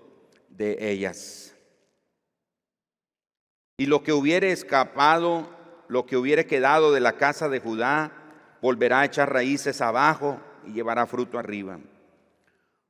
de 0.49 0.91
ellas. 0.91 1.55
Y 3.79 3.87
lo 3.87 4.03
que 4.03 4.13
hubiere 4.13 4.51
escapado, 4.51 5.49
lo 5.87 6.05
que 6.05 6.15
hubiere 6.15 6.45
quedado 6.45 6.91
de 6.91 6.99
la 6.99 7.13
casa 7.13 7.49
de 7.49 7.59
Judá, 7.59 8.18
volverá 8.61 9.01
a 9.01 9.05
echar 9.05 9.31
raíces 9.31 9.81
abajo 9.81 10.39
y 10.65 10.73
llevará 10.73 11.05
fruto 11.05 11.37
arriba. 11.39 11.79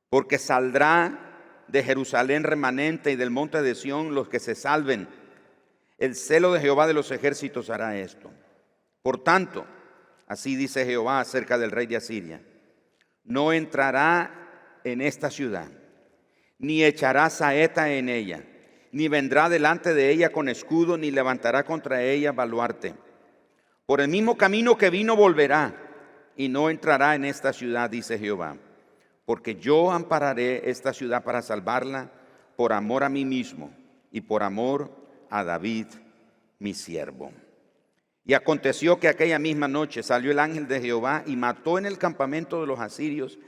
Porque 0.08 0.38
saldrá 0.38 1.64
de 1.68 1.82
Jerusalén 1.82 2.42
remanente 2.42 3.12
y 3.12 3.16
del 3.16 3.30
monte 3.30 3.62
de 3.62 3.74
Sión 3.74 4.14
los 4.14 4.28
que 4.28 4.40
se 4.40 4.54
salven. 4.54 5.08
El 5.98 6.14
celo 6.16 6.52
de 6.52 6.60
Jehová 6.60 6.86
de 6.86 6.94
los 6.94 7.10
ejércitos 7.10 7.70
hará 7.70 7.96
esto. 7.96 8.30
Por 9.02 9.22
tanto, 9.22 9.66
así 10.26 10.56
dice 10.56 10.84
Jehová 10.84 11.20
acerca 11.20 11.58
del 11.58 11.70
rey 11.70 11.86
de 11.86 11.96
Asiria, 11.96 12.42
no 13.24 13.52
entrará 13.52 14.80
en 14.84 15.00
esta 15.00 15.30
ciudad, 15.30 15.68
ni 16.58 16.82
echará 16.82 17.30
saeta 17.30 17.90
en 17.92 18.08
ella, 18.08 18.44
ni 18.92 19.08
vendrá 19.08 19.48
delante 19.48 19.94
de 19.94 20.10
ella 20.10 20.30
con 20.32 20.48
escudo, 20.48 20.98
ni 20.98 21.10
levantará 21.10 21.64
contra 21.64 22.02
ella 22.02 22.32
baluarte 22.32 22.94
por 23.90 24.00
el 24.00 24.06
mismo 24.06 24.36
camino 24.36 24.78
que 24.78 24.88
vino 24.88 25.16
volverá 25.16 25.74
y 26.36 26.48
no 26.48 26.70
entrará 26.70 27.16
en 27.16 27.24
esta 27.24 27.52
ciudad, 27.52 27.90
dice 27.90 28.20
Jehová. 28.20 28.56
Porque 29.24 29.56
yo 29.56 29.90
ampararé 29.90 30.70
esta 30.70 30.92
ciudad 30.92 31.24
para 31.24 31.42
salvarla 31.42 32.08
por 32.54 32.72
amor 32.72 33.02
a 33.02 33.08
mí 33.08 33.24
mismo 33.24 33.72
y 34.12 34.20
por 34.20 34.44
amor 34.44 34.92
a 35.28 35.42
David, 35.42 35.86
mi 36.60 36.72
siervo. 36.72 37.32
Y 38.24 38.34
aconteció 38.34 39.00
que 39.00 39.08
aquella 39.08 39.40
misma 39.40 39.66
noche 39.66 40.04
salió 40.04 40.30
el 40.30 40.38
ángel 40.38 40.68
de 40.68 40.80
Jehová 40.80 41.24
y 41.26 41.34
mató 41.34 41.76
en 41.76 41.86
el 41.86 41.98
campamento 41.98 42.60
de 42.60 42.68
los 42.68 42.78
asirios 42.78 43.40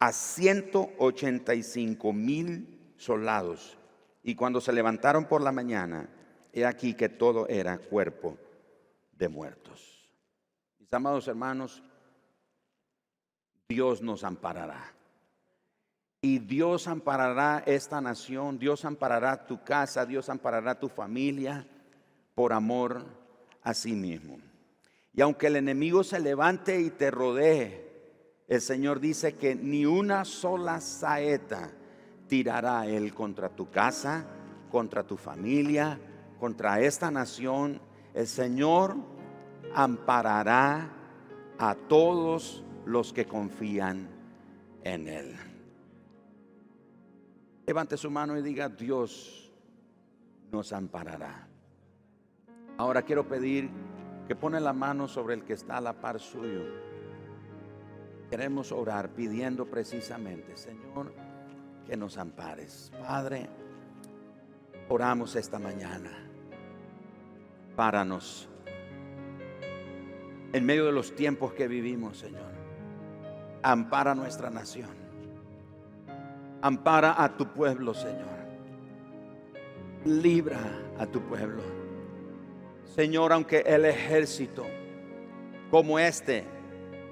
a 0.00 0.12
185 0.14 2.10
mil 2.14 2.94
soldados. 2.96 3.76
Y 4.22 4.34
cuando 4.34 4.62
se 4.62 4.72
levantaron 4.72 5.26
por 5.26 5.42
la 5.42 5.52
mañana, 5.52 6.08
he 6.54 6.64
aquí 6.64 6.94
que 6.94 7.10
todo 7.10 7.46
era 7.48 7.76
cuerpo 7.76 8.38
de 9.12 9.28
muertos 9.28 9.89
amados 10.92 11.28
hermanos, 11.28 11.82
Dios 13.68 14.02
nos 14.02 14.24
amparará. 14.24 14.92
Y 16.22 16.40
Dios 16.40 16.88
amparará 16.88 17.62
esta 17.64 18.00
nación, 18.00 18.58
Dios 18.58 18.84
amparará 18.84 19.46
tu 19.46 19.62
casa, 19.62 20.04
Dios 20.04 20.28
amparará 20.28 20.78
tu 20.78 20.88
familia 20.88 21.66
por 22.34 22.52
amor 22.52 23.04
a 23.62 23.72
sí 23.72 23.92
mismo. 23.92 24.38
Y 25.14 25.22
aunque 25.22 25.46
el 25.46 25.56
enemigo 25.56 26.04
se 26.04 26.20
levante 26.20 26.80
y 26.80 26.90
te 26.90 27.10
rodee, 27.10 27.88
el 28.48 28.60
Señor 28.60 29.00
dice 29.00 29.36
que 29.36 29.54
ni 29.54 29.86
una 29.86 30.24
sola 30.24 30.80
saeta 30.80 31.70
tirará 32.26 32.86
Él 32.86 33.14
contra 33.14 33.48
tu 33.48 33.70
casa, 33.70 34.26
contra 34.70 35.04
tu 35.04 35.16
familia, 35.16 35.98
contra 36.38 36.80
esta 36.80 37.10
nación. 37.10 37.80
El 38.12 38.26
Señor 38.26 38.96
amparará 39.74 40.90
a 41.58 41.74
todos 41.74 42.64
los 42.86 43.12
que 43.12 43.26
confían 43.26 44.08
en 44.82 45.08
Él. 45.08 45.36
Levante 47.66 47.96
su 47.96 48.10
mano 48.10 48.36
y 48.36 48.42
diga, 48.42 48.68
Dios 48.68 49.52
nos 50.50 50.72
amparará. 50.72 51.46
Ahora 52.78 53.02
quiero 53.02 53.28
pedir 53.28 53.70
que 54.26 54.34
pone 54.34 54.60
la 54.60 54.72
mano 54.72 55.06
sobre 55.06 55.34
el 55.34 55.44
que 55.44 55.52
está 55.52 55.76
a 55.76 55.80
la 55.80 55.92
par 55.92 56.18
suyo. 56.18 56.64
Queremos 58.28 58.72
orar 58.72 59.10
pidiendo 59.10 59.66
precisamente, 59.66 60.56
Señor, 60.56 61.12
que 61.86 61.96
nos 61.96 62.16
ampares. 62.16 62.92
Padre, 63.00 63.48
oramos 64.88 65.36
esta 65.36 65.58
mañana. 65.58 66.10
Páranos 67.76 68.49
en 70.52 70.64
medio 70.64 70.86
de 70.86 70.92
los 70.92 71.14
tiempos 71.14 71.52
que 71.52 71.68
vivimos, 71.68 72.18
Señor. 72.18 72.50
Ampara 73.62 74.14
nuestra 74.14 74.50
nación. 74.50 74.90
Ampara 76.62 77.22
a 77.22 77.36
tu 77.36 77.46
pueblo, 77.52 77.94
Señor. 77.94 78.28
Libra 80.04 80.60
a 80.98 81.06
tu 81.06 81.20
pueblo. 81.20 81.62
Señor, 82.94 83.32
aunque 83.32 83.60
el 83.60 83.84
ejército 83.84 84.66
como 85.70 85.98
este, 85.98 86.44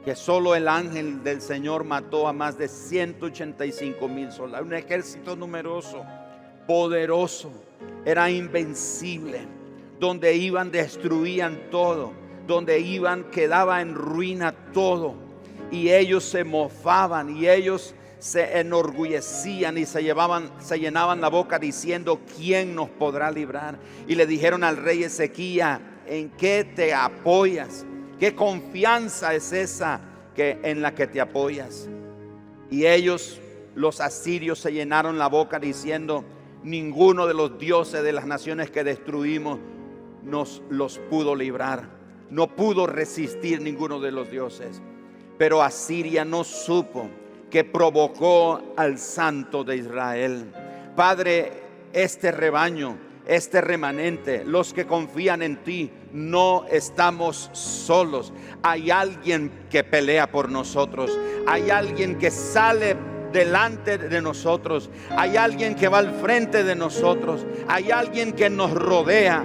que 0.04 0.16
solo 0.16 0.54
el 0.54 0.66
ángel 0.66 1.22
del 1.22 1.40
Señor 1.40 1.84
mató 1.84 2.26
a 2.26 2.32
más 2.32 2.58
de 2.58 2.66
185 2.66 4.08
mil 4.08 4.32
soldados, 4.32 4.66
un 4.66 4.74
ejército 4.74 5.36
numeroso, 5.36 6.04
poderoso, 6.66 7.52
era 8.04 8.30
invencible, 8.30 9.40
donde 10.00 10.34
iban 10.34 10.70
destruían 10.70 11.70
todo, 11.70 12.12
donde 12.48 12.80
iban 12.80 13.24
quedaba 13.30 13.80
en 13.80 13.94
ruina 13.94 14.52
todo, 14.72 15.14
y 15.70 15.90
ellos 15.90 16.24
se 16.24 16.44
mofaban 16.44 17.36
y 17.36 17.46
ellos 17.46 17.94
se 18.18 18.58
enorgullecían 18.58 19.78
y 19.78 19.84
se 19.84 20.02
llevaban, 20.02 20.50
se 20.58 20.80
llenaban 20.80 21.20
la 21.20 21.28
boca 21.28 21.58
diciendo, 21.58 22.20
¿quién 22.36 22.74
nos 22.74 22.88
podrá 22.88 23.30
librar? 23.30 23.78
Y 24.08 24.14
le 24.14 24.26
dijeron 24.26 24.64
al 24.64 24.78
rey 24.78 25.04
Ezequías, 25.04 25.78
¿en 26.06 26.30
qué 26.30 26.64
te 26.64 26.94
apoyas? 26.94 27.84
¿Qué 28.18 28.34
confianza 28.34 29.34
es 29.34 29.52
esa 29.52 30.00
que 30.34 30.58
en 30.62 30.80
la 30.82 30.94
que 30.94 31.06
te 31.06 31.20
apoyas? 31.20 31.88
Y 32.70 32.86
ellos, 32.86 33.40
los 33.74 34.00
asirios, 34.00 34.58
se 34.58 34.72
llenaron 34.72 35.18
la 35.18 35.28
boca 35.28 35.60
diciendo, 35.60 36.24
ninguno 36.64 37.26
de 37.26 37.34
los 37.34 37.58
dioses 37.58 38.02
de 38.02 38.12
las 38.12 38.26
naciones 38.26 38.70
que 38.70 38.84
destruimos 38.84 39.60
nos 40.24 40.62
los 40.70 40.98
pudo 41.10 41.36
librar. 41.36 41.97
No 42.30 42.48
pudo 42.48 42.86
resistir 42.86 43.60
ninguno 43.60 44.00
de 44.00 44.12
los 44.12 44.30
dioses. 44.30 44.82
Pero 45.38 45.62
Asiria 45.62 46.24
no 46.24 46.44
supo 46.44 47.08
que 47.50 47.64
provocó 47.64 48.74
al 48.76 48.98
santo 48.98 49.64
de 49.64 49.76
Israel. 49.76 50.52
Padre, 50.94 51.52
este 51.92 52.32
rebaño, 52.32 52.96
este 53.26 53.60
remanente, 53.60 54.44
los 54.44 54.74
que 54.74 54.86
confían 54.86 55.42
en 55.42 55.62
ti, 55.62 55.90
no 56.12 56.64
estamos 56.70 57.50
solos. 57.52 58.32
Hay 58.62 58.90
alguien 58.90 59.66
que 59.70 59.84
pelea 59.84 60.30
por 60.30 60.50
nosotros. 60.50 61.18
Hay 61.46 61.70
alguien 61.70 62.18
que 62.18 62.30
sale 62.30 62.96
delante 63.32 63.98
de 63.98 64.20
nosotros. 64.20 64.90
Hay 65.10 65.36
alguien 65.36 65.74
que 65.74 65.88
va 65.88 65.98
al 65.98 66.12
frente 66.20 66.64
de 66.64 66.74
nosotros. 66.74 67.46
Hay 67.68 67.90
alguien 67.90 68.32
que 68.32 68.50
nos 68.50 68.72
rodea. 68.72 69.44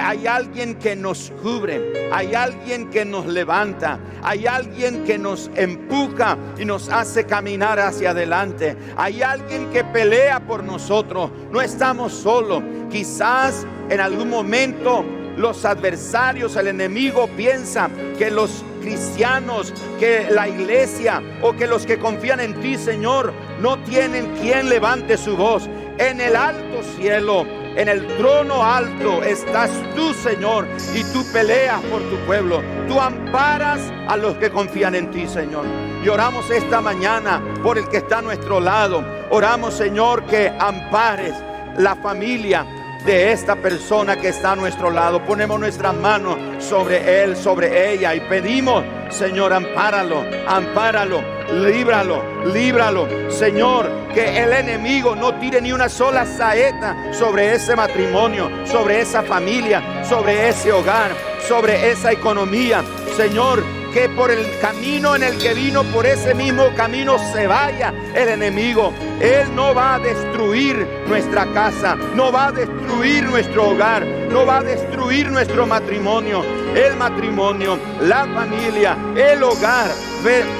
Hay 0.00 0.26
alguien 0.26 0.74
que 0.76 0.96
nos 0.96 1.32
cubre, 1.42 2.08
hay 2.12 2.34
alguien 2.34 2.90
que 2.90 3.04
nos 3.04 3.26
levanta, 3.26 3.98
hay 4.22 4.46
alguien 4.46 5.04
que 5.04 5.18
nos 5.18 5.50
empuja 5.54 6.36
y 6.58 6.64
nos 6.64 6.88
hace 6.88 7.24
caminar 7.24 7.78
hacia 7.78 8.10
adelante. 8.10 8.76
Hay 8.96 9.22
alguien 9.22 9.70
que 9.70 9.84
pelea 9.84 10.40
por 10.40 10.64
nosotros. 10.64 11.30
No 11.52 11.60
estamos 11.60 12.12
solos. 12.12 12.62
Quizás 12.90 13.66
en 13.88 14.00
algún 14.00 14.30
momento 14.30 15.04
los 15.36 15.64
adversarios, 15.64 16.56
el 16.56 16.68
enemigo 16.68 17.28
piensa 17.36 17.90
que 18.18 18.30
los 18.30 18.64
cristianos, 18.80 19.72
que 19.98 20.28
la 20.30 20.48
iglesia 20.48 21.22
o 21.42 21.54
que 21.54 21.66
los 21.66 21.86
que 21.86 21.98
confían 21.98 22.40
en 22.40 22.60
ti, 22.60 22.76
Señor, 22.76 23.32
no 23.60 23.78
tienen 23.84 24.32
quien 24.36 24.68
levante 24.68 25.16
su 25.16 25.36
voz. 25.36 25.68
En 25.98 26.20
el 26.20 26.36
alto 26.36 26.82
cielo 26.96 27.46
en 27.76 27.88
el 27.88 28.06
trono 28.16 28.62
alto 28.62 29.22
estás 29.22 29.70
tú, 29.94 30.14
Señor, 30.14 30.66
y 30.94 31.02
tú 31.12 31.24
peleas 31.32 31.80
por 31.82 32.02
tu 32.02 32.16
pueblo. 32.26 32.62
Tú 32.88 33.00
amparas 33.00 33.80
a 34.08 34.16
los 34.16 34.36
que 34.36 34.50
confían 34.50 34.94
en 34.94 35.10
ti, 35.10 35.26
Señor. 35.26 35.64
Y 36.04 36.08
oramos 36.08 36.50
esta 36.50 36.80
mañana 36.80 37.42
por 37.62 37.78
el 37.78 37.88
que 37.88 37.98
está 37.98 38.18
a 38.18 38.22
nuestro 38.22 38.60
lado. 38.60 39.04
Oramos, 39.30 39.74
Señor, 39.74 40.24
que 40.24 40.52
ampares 40.58 41.34
la 41.78 41.96
familia 41.96 42.66
de 43.04 43.32
esta 43.32 43.56
persona 43.56 44.16
que 44.16 44.28
está 44.28 44.52
a 44.52 44.56
nuestro 44.56 44.90
lado. 44.90 45.24
Ponemos 45.24 45.58
nuestras 45.60 45.94
manos 45.94 46.36
sobre 46.62 47.22
él, 47.22 47.36
sobre 47.36 47.92
ella 47.92 48.14
y 48.14 48.20
pedimos, 48.20 48.84
Señor, 49.10 49.52
ampáralo, 49.52 50.24
ampáralo 50.46 51.34
líbralo, 51.52 52.22
líbralo. 52.52 53.30
Señor, 53.30 53.90
que 54.14 54.42
el 54.42 54.52
enemigo 54.52 55.14
no 55.14 55.34
tire 55.34 55.60
ni 55.60 55.72
una 55.72 55.88
sola 55.88 56.24
saeta 56.26 57.12
sobre 57.12 57.54
ese 57.54 57.76
matrimonio, 57.76 58.50
sobre 58.66 59.00
esa 59.00 59.22
familia, 59.22 60.04
sobre 60.04 60.48
ese 60.48 60.72
hogar, 60.72 61.10
sobre 61.46 61.90
esa 61.90 62.12
economía. 62.12 62.82
Señor, 63.16 63.62
que 63.94 64.08
por 64.08 64.28
el 64.28 64.44
camino 64.58 65.14
en 65.14 65.22
el 65.22 65.38
que 65.38 65.54
vino, 65.54 65.84
por 65.84 66.04
ese 66.04 66.34
mismo 66.34 66.64
camino 66.76 67.16
se 67.32 67.46
vaya 67.46 67.94
el 68.12 68.28
enemigo. 68.28 68.92
Él 69.20 69.54
no 69.54 69.72
va 69.72 69.94
a 69.94 69.98
destruir 70.00 70.84
nuestra 71.06 71.46
casa, 71.52 71.94
no 72.16 72.32
va 72.32 72.48
a 72.48 72.52
destruir 72.52 73.22
nuestro 73.22 73.70
hogar, 73.70 74.04
no 74.04 74.44
va 74.44 74.58
a 74.58 74.62
destruir 74.64 75.30
nuestro 75.30 75.64
matrimonio. 75.64 76.44
El 76.74 76.96
matrimonio, 76.96 77.78
la 78.00 78.26
familia, 78.26 78.98
el 79.14 79.40
hogar 79.44 79.92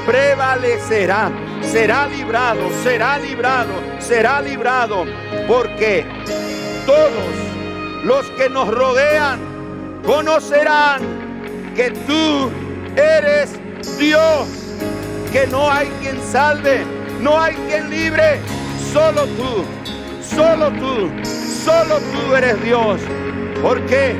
prevalecerá. 0.07 1.33
Será 1.61 2.07
librado, 2.07 2.71
será 2.85 3.19
librado, 3.19 3.73
será 3.99 4.41
librado. 4.43 5.07
Porque 5.49 6.07
todos 6.87 8.05
los 8.05 8.31
que 8.31 8.49
nos 8.49 8.69
rodean 8.69 9.41
conocerán 10.05 11.03
que 11.75 11.91
tú 11.91 12.64
eres 12.97 13.53
Dios, 13.99 14.49
que 15.33 15.47
no 15.47 15.71
hay 15.71 15.89
quien 16.01 16.21
salve, 16.23 16.85
no 17.21 17.41
hay 17.41 17.55
quien 17.69 17.91
libre, 17.91 18.41
solo 18.93 19.27
tú, 19.27 19.65
solo 20.23 20.71
tú, 20.73 21.11
solo 21.25 21.99
tú 21.99 22.35
eres 22.35 22.63
Dios. 22.63 23.01
Porque 23.63 24.15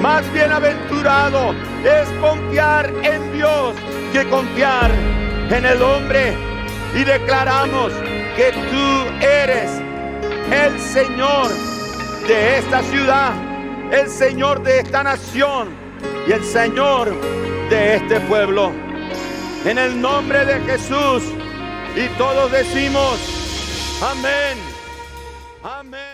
más 0.00 0.30
bienaventurado 0.32 1.54
es 1.84 2.08
confiar 2.20 2.92
en 3.02 3.32
Dios 3.32 3.74
que 4.12 4.28
confiar 4.28 4.90
en 5.50 5.64
el 5.64 5.82
hombre. 5.82 6.34
Y 6.94 7.02
declaramos 7.04 7.92
que 8.36 8.52
tú 8.52 9.26
eres 9.26 9.70
el 10.52 10.78
Señor 10.80 11.48
de 12.28 12.58
esta 12.58 12.82
ciudad, 12.82 13.32
el 13.90 14.08
Señor 14.08 14.62
de 14.62 14.78
esta 14.78 15.02
nación 15.02 15.68
y 16.28 16.32
el 16.32 16.44
Señor 16.44 17.12
de 17.70 17.96
este 17.96 18.20
pueblo. 18.20 18.72
En 19.64 19.78
el 19.78 20.00
nombre 20.00 20.44
de 20.44 20.60
Jesús. 20.60 21.22
Y 21.96 22.08
todos 22.18 22.50
decimos, 22.50 23.18
amén. 24.02 24.58
Amén. 25.62 26.13